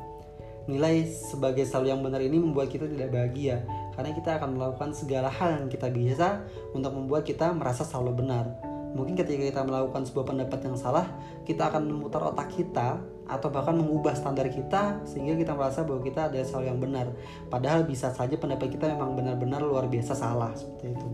Nilai 0.64 1.04
sebagai 1.08 1.68
selalu 1.68 1.86
yang 1.92 2.00
benar 2.00 2.20
ini 2.24 2.40
membuat 2.40 2.72
kita 2.72 2.88
tidak 2.88 3.12
bahagia, 3.12 3.66
karena 3.94 4.10
kita 4.16 4.30
akan 4.40 4.56
melakukan 4.56 4.90
segala 4.96 5.28
hal 5.28 5.60
yang 5.60 5.68
kita 5.68 5.92
biasa 5.92 6.42
untuk 6.72 6.92
membuat 6.96 7.22
kita 7.28 7.52
merasa 7.52 7.84
selalu 7.84 8.24
benar. 8.24 8.48
Mungkin 8.94 9.18
ketika 9.18 9.42
kita 9.42 9.60
melakukan 9.66 10.06
sebuah 10.06 10.26
pendapat 10.30 10.70
yang 10.70 10.78
salah, 10.78 11.10
kita 11.42 11.66
akan 11.66 11.90
memutar 11.90 12.22
otak 12.30 12.54
kita 12.54 13.02
atau 13.26 13.48
bahkan 13.50 13.74
mengubah 13.74 14.14
standar 14.14 14.46
kita 14.46 15.02
sehingga 15.02 15.34
kita 15.34 15.50
merasa 15.56 15.82
bahwa 15.82 15.98
kita 15.98 16.30
ada 16.30 16.38
selalu 16.46 16.66
yang 16.70 16.78
benar. 16.78 17.06
Padahal 17.50 17.82
bisa 17.82 18.14
saja 18.14 18.38
pendapat 18.38 18.70
kita 18.70 18.86
memang 18.94 19.18
benar-benar 19.18 19.66
luar 19.66 19.90
biasa 19.90 20.14
salah 20.14 20.54
seperti 20.54 20.94
itu. 20.94 21.08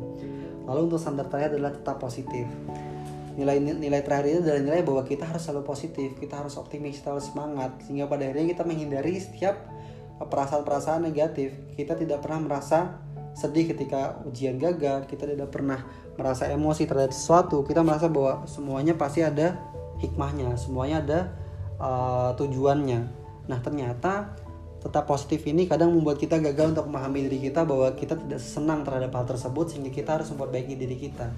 Lalu 0.69 0.93
untuk 0.93 1.01
standar 1.01 1.33
terakhir 1.33 1.57
adalah 1.57 1.73
tetap 1.73 1.97
positif. 1.97 2.45
Nilai 3.39 3.63
nilai 3.63 4.03
terakhir 4.03 4.27
ini 4.27 4.39
adalah 4.43 4.63
nilai 4.63 4.83
bahwa 4.83 5.03
kita 5.07 5.29
harus 5.29 5.43
selalu 5.47 5.63
positif, 5.67 6.19
kita 6.19 6.43
harus 6.43 6.59
optimis, 6.59 6.99
kita 6.99 7.15
harus 7.15 7.31
semangat 7.31 7.79
sehingga 7.87 8.11
pada 8.11 8.27
akhirnya 8.27 8.51
kita 8.57 8.63
menghindari 8.67 9.19
setiap 9.19 9.55
perasaan-perasaan 10.19 11.07
negatif. 11.07 11.55
Kita 11.79 11.97
tidak 11.97 12.21
pernah 12.21 12.51
merasa 12.51 13.01
sedih 13.33 13.71
ketika 13.71 14.21
ujian 14.27 14.59
gagal, 14.59 15.07
kita 15.07 15.25
tidak 15.25 15.55
pernah 15.55 15.87
merasa 16.19 16.51
emosi 16.51 16.85
terhadap 16.85 17.15
sesuatu, 17.15 17.63
kita 17.63 17.81
merasa 17.81 18.11
bahwa 18.11 18.45
semuanya 18.45 18.99
pasti 18.99 19.23
ada 19.23 19.57
hikmahnya, 20.03 20.59
semuanya 20.59 20.97
ada 21.01 21.21
uh, 21.79 22.31
tujuannya. 22.37 23.01
Nah, 23.47 23.59
ternyata 23.63 24.35
tetap 24.81 25.05
positif 25.05 25.45
ini 25.45 25.69
kadang 25.69 25.93
membuat 25.93 26.17
kita 26.17 26.41
gagal 26.41 26.73
untuk 26.73 26.89
memahami 26.89 27.29
diri 27.29 27.53
kita 27.53 27.69
bahwa 27.69 27.93
kita 27.93 28.17
tidak 28.17 28.41
senang 28.41 28.81
terhadap 28.81 29.13
hal 29.13 29.29
tersebut 29.29 29.77
sehingga 29.77 29.93
kita 29.93 30.21
harus 30.21 30.33
memperbaiki 30.33 30.75
diri 30.75 30.97
kita. 30.97 31.29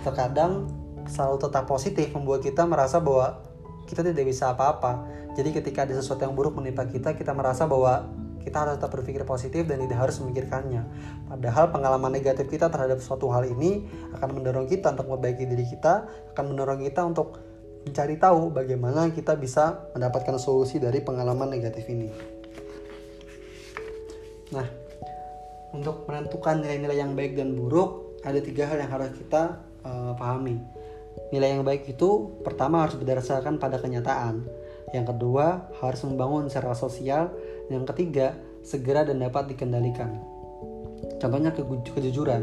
Terkadang 0.00 0.68
selalu 1.08 1.40
tetap 1.40 1.64
positif 1.64 2.12
membuat 2.12 2.44
kita 2.44 2.68
merasa 2.68 3.00
bahwa 3.00 3.40
kita 3.88 4.04
tidak 4.04 4.28
bisa 4.28 4.52
apa-apa. 4.52 5.08
Jadi 5.34 5.56
ketika 5.56 5.88
ada 5.88 5.96
sesuatu 5.96 6.22
yang 6.22 6.36
buruk 6.36 6.54
menimpa 6.60 6.84
kita, 6.84 7.16
kita 7.16 7.32
merasa 7.32 7.64
bahwa 7.64 8.04
kita 8.44 8.64
harus 8.64 8.80
tetap 8.80 8.92
berpikir 8.96 9.22
positif 9.28 9.68
dan 9.68 9.80
tidak 9.84 10.08
harus 10.08 10.16
memikirkannya. 10.24 10.82
Padahal 11.28 11.68
pengalaman 11.68 12.12
negatif 12.12 12.48
kita 12.48 12.72
terhadap 12.72 13.00
suatu 13.04 13.28
hal 13.28 13.44
ini 13.44 13.84
akan 14.16 14.40
mendorong 14.40 14.66
kita 14.68 14.96
untuk 14.96 15.12
memperbaiki 15.12 15.44
diri 15.44 15.64
kita, 15.68 16.08
akan 16.32 16.44
mendorong 16.54 16.80
kita 16.84 17.04
untuk 17.04 17.40
mencari 17.84 18.16
tahu 18.20 18.52
bagaimana 18.52 19.08
kita 19.12 19.36
bisa 19.36 19.88
mendapatkan 19.96 20.36
solusi 20.36 20.80
dari 20.80 21.00
pengalaman 21.00 21.48
negatif 21.48 21.88
ini. 21.88 22.08
Nah, 24.52 24.64
untuk 25.76 26.08
menentukan 26.08 26.64
nilai-nilai 26.64 26.98
yang 27.00 27.12
baik 27.12 27.36
dan 27.36 27.52
buruk, 27.52 28.20
ada 28.24 28.40
tiga 28.40 28.64
hal 28.64 28.80
yang 28.80 28.90
harus 28.90 29.12
kita 29.12 29.60
uh, 29.84 30.16
pahami. 30.16 30.77
Nilai 31.30 31.54
yang 31.54 31.64
baik 31.66 31.84
itu 31.88 32.40
pertama 32.40 32.86
harus 32.86 32.96
berdasarkan 32.96 33.60
pada 33.60 33.76
kenyataan. 33.76 34.46
Yang 34.96 35.12
kedua, 35.14 35.68
harus 35.84 36.00
membangun 36.08 36.48
secara 36.48 36.72
sosial 36.72 37.32
yang 37.68 37.84
ketiga, 37.84 38.32
segera 38.64 39.04
dan 39.04 39.20
dapat 39.20 39.52
dikendalikan. 39.52 40.16
Contohnya 41.18 41.52
ke 41.52 41.62
kejujuran. 41.66 42.42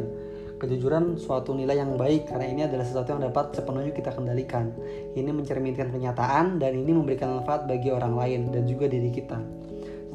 Kejujuran 0.55 1.19
suatu 1.19 1.51
nilai 1.51 1.83
yang 1.83 1.99
baik 1.99 2.31
karena 2.31 2.47
ini 2.47 2.61
adalah 2.63 2.87
sesuatu 2.87 3.11
yang 3.11 3.27
dapat 3.27 3.51
sepenuhnya 3.51 3.91
kita 3.91 4.15
kendalikan. 4.15 4.71
Ini 5.11 5.27
mencerminkan 5.35 5.91
kenyataan 5.91 6.63
dan 6.63 6.79
ini 6.79 6.95
memberikan 6.95 7.39
manfaat 7.39 7.67
bagi 7.67 7.91
orang 7.91 8.15
lain 8.15 8.55
dan 8.55 8.63
juga 8.63 8.87
diri 8.87 9.11
kita. 9.11 9.35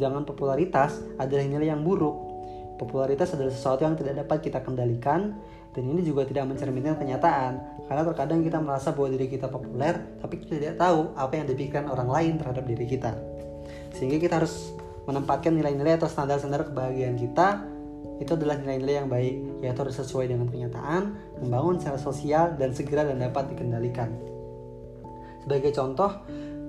Sedangkan 0.00 0.24
popularitas 0.24 0.96
adalah 1.20 1.44
nilai 1.44 1.68
yang 1.68 1.84
buruk. 1.84 2.16
Popularitas 2.80 3.36
adalah 3.36 3.52
sesuatu 3.52 3.84
yang 3.84 4.00
tidak 4.00 4.24
dapat 4.24 4.48
kita 4.48 4.64
kendalikan 4.64 5.36
dan 5.70 5.82
ini 5.86 6.02
juga 6.02 6.26
tidak 6.26 6.50
mencerminkan 6.50 6.98
kenyataan 6.98 7.84
karena 7.86 8.02
terkadang 8.06 8.40
kita 8.42 8.58
merasa 8.58 8.90
bahwa 8.90 9.08
diri 9.14 9.26
kita 9.30 9.46
populer 9.46 10.18
tapi 10.18 10.42
kita 10.42 10.58
tidak 10.58 10.76
tahu 10.78 11.14
apa 11.14 11.32
yang 11.38 11.46
dipikirkan 11.46 11.86
orang 11.90 12.08
lain 12.10 12.32
terhadap 12.38 12.64
diri 12.66 12.86
kita 12.86 13.14
sehingga 13.94 14.18
kita 14.18 14.42
harus 14.42 14.74
menempatkan 15.06 15.54
nilai-nilai 15.54 15.98
atau 15.98 16.10
standar-standar 16.10 16.70
kebahagiaan 16.70 17.18
kita 17.18 17.66
itu 18.20 18.36
adalah 18.36 18.60
nilai-nilai 18.60 18.94
yang 19.00 19.08
baik, 19.08 19.64
yaitu 19.64 19.80
harus 19.80 19.96
sesuai 19.96 20.28
dengan 20.28 20.44
kenyataan, 20.52 21.16
membangun 21.40 21.80
secara 21.80 21.96
sosial, 21.96 22.52
dan 22.60 22.76
segera 22.76 23.08
dan 23.08 23.16
dapat 23.16 23.48
dikendalikan. 23.56 24.12
Sebagai 25.40 25.72
contoh, 25.72 26.20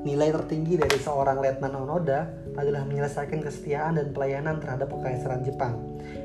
nilai 0.08 0.32
tertinggi 0.32 0.80
dari 0.80 0.96
seorang 0.96 1.44
Letnan 1.44 1.76
Onoda 1.76 2.32
adalah 2.56 2.88
menyelesaikan 2.88 3.44
kesetiaan 3.44 4.00
dan 4.00 4.16
pelayanan 4.16 4.64
terhadap 4.64 4.96
kekaisaran 4.96 5.44
Jepang. 5.44 5.76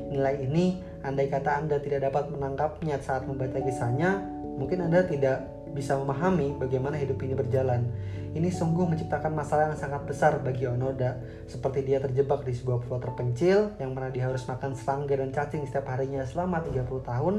Nilai 0.07 0.47
ini, 0.47 0.79
andai 1.05 1.29
kata 1.29 1.61
Anda 1.61 1.77
tidak 1.81 2.09
dapat 2.09 2.33
menangkapnya 2.33 2.97
saat 3.01 3.25
membaca 3.25 3.57
kisahnya, 3.61 4.21
mungkin 4.57 4.85
Anda 4.85 5.05
tidak 5.05 5.45
bisa 5.75 5.93
memahami 5.99 6.57
bagaimana 6.57 6.97
hidup 6.97 7.21
ini 7.21 7.37
berjalan. 7.37 7.85
Ini 8.33 8.49
sungguh 8.53 8.85
menciptakan 8.85 9.33
masalah 9.33 9.73
yang 9.73 9.79
sangat 9.79 10.05
besar 10.05 10.37
bagi 10.41 10.69
Onoda, 10.69 11.17
seperti 11.49 11.85
dia 11.85 11.97
terjebak 11.97 12.45
di 12.45 12.53
sebuah 12.53 12.85
pulau 12.85 13.01
terpencil 13.01 13.73
yang 13.81 13.97
mana 13.97 14.13
dia 14.13 14.29
harus 14.29 14.45
makan 14.45 14.77
serangga 14.77 15.17
dan 15.17 15.29
cacing 15.33 15.65
setiap 15.65 15.89
harinya 15.89 16.21
selama 16.25 16.61
30 16.61 16.85
tahun, 17.01 17.35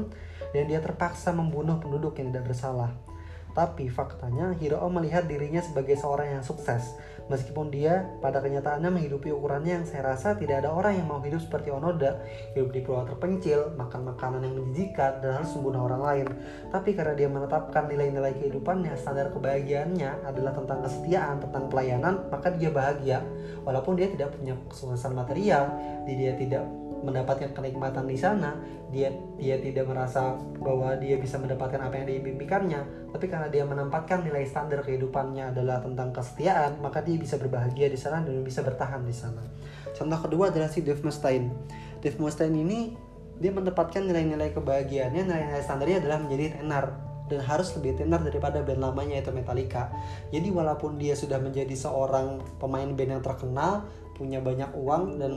dan 0.51 0.63
dia 0.67 0.79
terpaksa 0.83 1.31
membunuh 1.31 1.79
penduduk 1.79 2.19
yang 2.19 2.33
tidak 2.33 2.51
bersalah. 2.51 2.91
Tapi 3.53 3.89
faktanya 3.89 4.53
Hiroo 4.55 4.87
melihat 4.93 5.25
dirinya 5.25 5.59
sebagai 5.59 5.97
seorang 5.97 6.39
yang 6.39 6.43
sukses. 6.45 6.95
Meskipun 7.29 7.69
dia 7.69 8.09
pada 8.25 8.41
kenyataannya 8.41 8.89
menghidupi 8.89 9.29
ukurannya 9.29 9.81
yang 9.81 9.85
saya 9.85 10.13
rasa 10.13 10.33
tidak 10.33 10.65
ada 10.65 10.73
orang 10.73 10.97
yang 10.97 11.05
mau 11.05 11.21
hidup 11.21 11.37
seperti 11.37 11.69
Onoda. 11.69 12.17
Hidup 12.57 12.73
di 12.73 12.81
pulau 12.81 13.05
terpencil, 13.05 13.77
makan 13.77 14.09
makanan 14.09 14.41
yang 14.49 14.57
menjijikan, 14.57 15.21
dan 15.21 15.37
harus 15.37 15.53
membunuh 15.53 15.85
orang 15.85 16.01
lain. 16.01 16.27
Tapi 16.73 16.97
karena 16.97 17.13
dia 17.13 17.29
menetapkan 17.29 17.85
nilai-nilai 17.85 18.33
kehidupannya, 18.33 18.97
standar 18.97 19.29
kebahagiaannya 19.29 20.25
adalah 20.25 20.57
tentang 20.57 20.81
kesetiaan, 20.81 21.37
tentang 21.37 21.69
pelayanan 21.69 22.25
Maka 22.33 22.49
dia 22.57 22.73
bahagia. 22.73 23.21
Walaupun 23.61 23.93
dia 23.93 24.09
tidak 24.09 24.33
punya 24.33 24.57
kesuksesan 24.73 25.13
material, 25.13 25.69
dia 26.09 26.33
tidak 26.33 26.65
mendapatkan 27.03 27.55
kenikmatan 27.55 28.05
di 28.05 28.17
sana 28.19 28.59
dia 28.89 29.13
dia 29.37 29.61
tidak 29.61 29.85
merasa 29.85 30.35
bahwa 30.59 30.97
dia 30.97 31.15
bisa 31.21 31.37
mendapatkan 31.37 31.77
apa 31.77 32.01
yang 32.01 32.07
diimpikannya 32.09 33.11
tapi 33.13 33.25
karena 33.29 33.47
dia 33.47 33.63
menempatkan 33.63 34.25
nilai 34.25 34.43
standar 34.45 34.81
kehidupannya 34.81 35.53
adalah 35.53 35.79
tentang 35.81 36.09
kesetiaan 36.11 36.81
maka 36.81 37.05
dia 37.05 37.15
bisa 37.15 37.37
berbahagia 37.37 37.87
di 37.87 37.99
sana 37.99 38.25
dan 38.25 38.41
bisa 38.41 38.65
bertahan 38.65 39.05
di 39.05 39.13
sana. 39.13 39.41
Contoh 39.93 40.19
kedua 40.29 40.49
adalah 40.53 40.69
si 40.69 40.81
Dave 40.85 41.01
Mustaine. 41.01 41.49
Dave 42.01 42.17
Mustaine 42.17 42.55
ini 42.55 42.93
dia 43.39 43.55
menempatkan 43.55 44.03
nilai-nilai 44.03 44.51
kebahagiaannya 44.51 45.23
nilai-nilai 45.23 45.63
standarnya 45.63 46.03
adalah 46.03 46.19
menjadi 46.19 46.59
tenar 46.59 47.09
dan 47.29 47.45
harus 47.45 47.69
lebih 47.77 48.01
tenar 48.01 48.25
daripada 48.25 48.65
band 48.65 48.81
lamanya 48.81 49.21
yaitu 49.21 49.31
Metallica. 49.31 49.93
Jadi 50.33 50.49
walaupun 50.49 50.97
dia 50.97 51.13
sudah 51.13 51.37
menjadi 51.37 51.71
seorang 51.77 52.41
pemain 52.57 52.89
band 52.89 53.21
yang 53.21 53.23
terkenal, 53.23 53.85
punya 54.17 54.41
banyak 54.41 54.67
uang 54.75 55.21
dan 55.21 55.31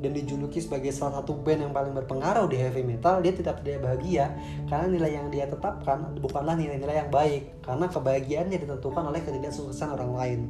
dan 0.00 0.12
dijuluki 0.12 0.60
sebagai 0.60 0.92
salah 0.92 1.20
satu 1.20 1.40
band 1.40 1.68
yang 1.68 1.72
paling 1.72 1.96
berpengaruh 1.96 2.46
di 2.52 2.60
heavy 2.60 2.84
metal, 2.84 3.24
dia 3.24 3.32
tetap 3.32 3.64
tidak 3.64 3.84
bahagia 3.84 4.36
karena 4.68 4.86
nilai 4.92 5.12
yang 5.16 5.26
dia 5.32 5.48
tetapkan 5.48 6.16
bukanlah 6.20 6.52
nilai-nilai 6.52 7.06
yang 7.06 7.10
baik 7.10 7.64
karena 7.64 7.86
kebahagiaannya 7.88 8.58
ditentukan 8.60 9.04
oleh 9.08 9.20
ketidaksuksesan 9.24 9.96
orang 9.96 10.12
lain. 10.12 10.40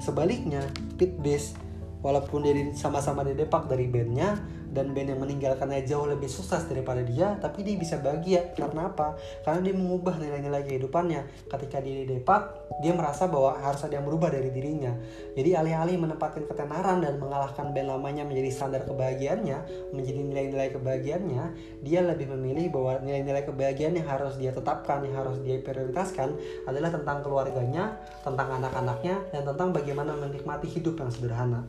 Sebaliknya, 0.00 0.64
Pete 0.96 1.16
Best 1.20 1.56
walaupun 2.04 2.44
dia 2.44 2.54
sama-sama 2.76 3.26
didepak 3.26 3.66
dari 3.66 3.88
bandnya, 3.88 4.38
dan 4.76 4.92
band 4.92 5.16
yang 5.16 5.20
meninggalkannya 5.24 5.88
jauh 5.88 6.04
lebih 6.04 6.28
sukses 6.28 6.68
daripada 6.68 7.00
dia 7.00 7.40
tapi 7.40 7.64
dia 7.64 7.80
bisa 7.80 7.96
bahagia. 7.96 8.52
Karena 8.52 8.92
apa? 8.92 9.16
Karena 9.40 9.64
dia 9.64 9.72
mengubah 9.72 10.20
nilai-nilai 10.20 10.68
kehidupannya. 10.68 11.48
Ketika 11.48 11.80
dia 11.80 12.04
di 12.04 12.20
Depak 12.20 12.68
dia 12.84 12.92
merasa 12.92 13.24
bahwa 13.24 13.56
harus 13.56 13.80
ada 13.88 13.96
yang 13.96 14.04
berubah 14.04 14.28
dari 14.28 14.52
dirinya. 14.52 14.92
Jadi 15.32 15.56
alih-alih 15.56 15.96
menempatkan 15.96 16.44
ketenaran 16.44 17.00
dan 17.00 17.16
mengalahkan 17.16 17.72
band 17.72 17.88
lamanya 17.88 18.28
menjadi 18.28 18.52
standar 18.52 18.84
kebahagiaannya 18.84 19.58
menjadi 19.94 20.20
nilai-nilai 20.20 20.68
kebahagiaannya 20.74 21.44
dia 21.86 22.00
lebih 22.02 22.28
memilih 22.34 22.68
bahwa 22.74 23.00
nilai-nilai 23.00 23.46
kebahagiaan 23.46 23.94
yang 23.96 24.08
harus 24.08 24.34
dia 24.36 24.50
tetapkan 24.50 25.00
yang 25.06 25.16
harus 25.16 25.38
dia 25.40 25.62
prioritaskan 25.62 26.34
adalah 26.66 26.90
tentang 26.90 27.22
keluarganya 27.22 27.96
tentang 28.26 28.60
anak-anaknya 28.60 29.16
dan 29.30 29.42
tentang 29.46 29.70
bagaimana 29.70 30.12
menikmati 30.18 30.66
hidup 30.66 30.98
yang 30.98 31.10
sederhana 31.12 31.64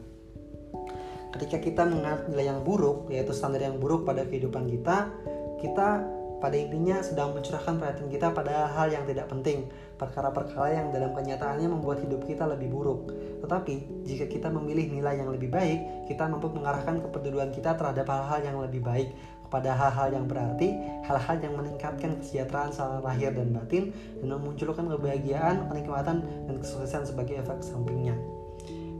ketika 1.37 1.61
kita 1.61 1.83
menganut 1.85 2.25
nilai 2.27 2.49
yang 2.49 2.65
buruk 2.65 3.07
yaitu 3.13 3.31
standar 3.31 3.61
yang 3.61 3.77
buruk 3.77 4.03
pada 4.03 4.25
kehidupan 4.25 4.65
kita 4.65 5.13
kita 5.61 6.17
pada 6.37 6.53
intinya 6.53 7.01
sedang 7.01 7.33
mencurahkan 7.33 7.81
perhatian 7.81 8.09
kita 8.13 8.29
pada 8.29 8.69
hal 8.69 8.93
yang 8.93 9.09
tidak 9.09 9.25
penting, 9.25 9.73
perkara-perkara 9.97 10.69
yang 10.69 10.93
dalam 10.93 11.09
kenyataannya 11.17 11.65
membuat 11.65 12.05
hidup 12.05 12.29
kita 12.29 12.45
lebih 12.45 12.69
buruk. 12.69 13.09
Tetapi, 13.41 14.05
jika 14.05 14.29
kita 14.29 14.53
memilih 14.53 14.85
nilai 14.93 15.17
yang 15.17 15.33
lebih 15.33 15.49
baik, 15.49 16.05
kita 16.05 16.29
mampu 16.29 16.53
mengarahkan 16.53 17.01
kepedulian 17.01 17.49
kita 17.49 17.73
terhadap 17.73 18.05
hal-hal 18.05 18.39
yang 18.45 18.57
lebih 18.61 18.85
baik, 18.85 19.09
kepada 19.49 19.73
hal-hal 19.73 20.13
yang 20.13 20.25
berarti, 20.29 20.77
hal-hal 21.07 21.37
yang 21.41 21.57
meningkatkan 21.57 22.21
kesejahteraan 22.21 22.69
secara 22.69 23.01
lahir 23.01 23.33
dan 23.33 23.49
batin, 23.55 23.95
dan 24.21 24.29
memunculkan 24.29 24.85
kebahagiaan, 24.93 25.65
kenikmatan, 25.73 26.21
dan 26.21 26.55
kesuksesan 26.61 27.07
sebagai 27.09 27.41
efek 27.41 27.65
sampingnya. 27.65 28.13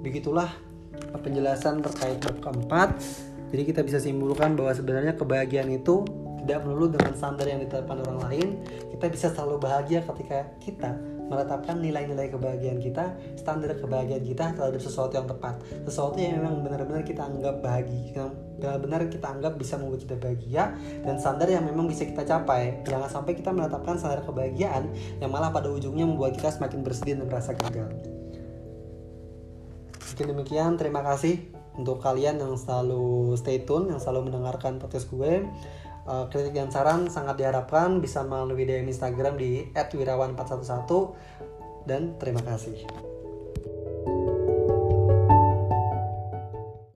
Begitulah 0.02 0.50
penjelasan 1.20 1.84
terkait 1.84 2.20
bab 2.22 2.38
keempat. 2.42 2.90
Jadi 3.48 3.64
kita 3.64 3.82
bisa 3.84 4.00
simpulkan 4.04 4.60
bahwa 4.60 4.76
sebenarnya 4.76 5.16
kebahagiaan 5.16 5.72
itu 5.72 6.04
tidak 6.44 6.64
melulu 6.64 6.96
dengan 6.96 7.12
standar 7.16 7.48
yang 7.48 7.60
ditetapkan 7.60 8.00
orang 8.08 8.20
lain. 8.28 8.48
Kita 8.96 9.06
bisa 9.12 9.28
selalu 9.36 9.60
bahagia 9.60 10.00
ketika 10.04 10.48
kita 10.64 10.96
menetapkan 11.28 11.84
nilai-nilai 11.84 12.32
kebahagiaan 12.32 12.80
kita, 12.80 13.12
standar 13.36 13.76
kebahagiaan 13.76 14.24
kita 14.24 14.56
terhadap 14.56 14.80
sesuatu 14.80 15.12
yang 15.20 15.28
tepat, 15.28 15.60
sesuatu 15.84 16.16
yang 16.16 16.40
memang 16.40 16.64
benar-benar 16.64 17.04
kita 17.04 17.28
anggap 17.28 17.60
bahagia, 17.60 18.16
yang 18.16 18.32
benar-benar 18.64 19.12
kita 19.12 19.28
anggap 19.28 19.60
bisa 19.60 19.76
membuat 19.76 20.08
kita 20.08 20.16
bahagia, 20.16 20.64
dan 21.04 21.16
standar 21.20 21.52
yang 21.52 21.68
memang 21.68 21.92
bisa 21.92 22.08
kita 22.08 22.24
capai. 22.24 22.80
Jangan 22.88 23.12
sampai 23.12 23.36
kita 23.36 23.52
menetapkan 23.52 24.00
standar 24.00 24.24
kebahagiaan 24.24 24.88
yang 25.20 25.28
malah 25.28 25.52
pada 25.52 25.68
ujungnya 25.68 26.08
membuat 26.08 26.40
kita 26.40 26.56
semakin 26.56 26.80
bersedih 26.80 27.20
dan 27.20 27.28
merasa 27.28 27.52
gagal. 27.52 28.17
Mungkin 30.08 30.28
demikian, 30.34 30.72
terima 30.80 31.04
kasih 31.04 31.52
untuk 31.78 32.02
kalian 32.02 32.42
yang 32.42 32.58
selalu 32.58 33.38
stay 33.38 33.62
tune, 33.64 33.92
yang 33.92 34.02
selalu 34.02 34.32
mendengarkan 34.32 34.82
podcast 34.82 35.08
gue. 35.14 35.46
Uh, 36.08 36.24
kritik 36.32 36.56
dan 36.56 36.72
saran 36.72 37.12
sangat 37.12 37.36
diharapkan 37.36 38.00
bisa 38.00 38.24
melalui 38.24 38.64
DM 38.64 38.88
Instagram 38.88 39.36
di 39.36 39.68
@wirawan411 39.76 41.12
dan 41.84 42.16
terima 42.16 42.40
kasih. 42.48 43.07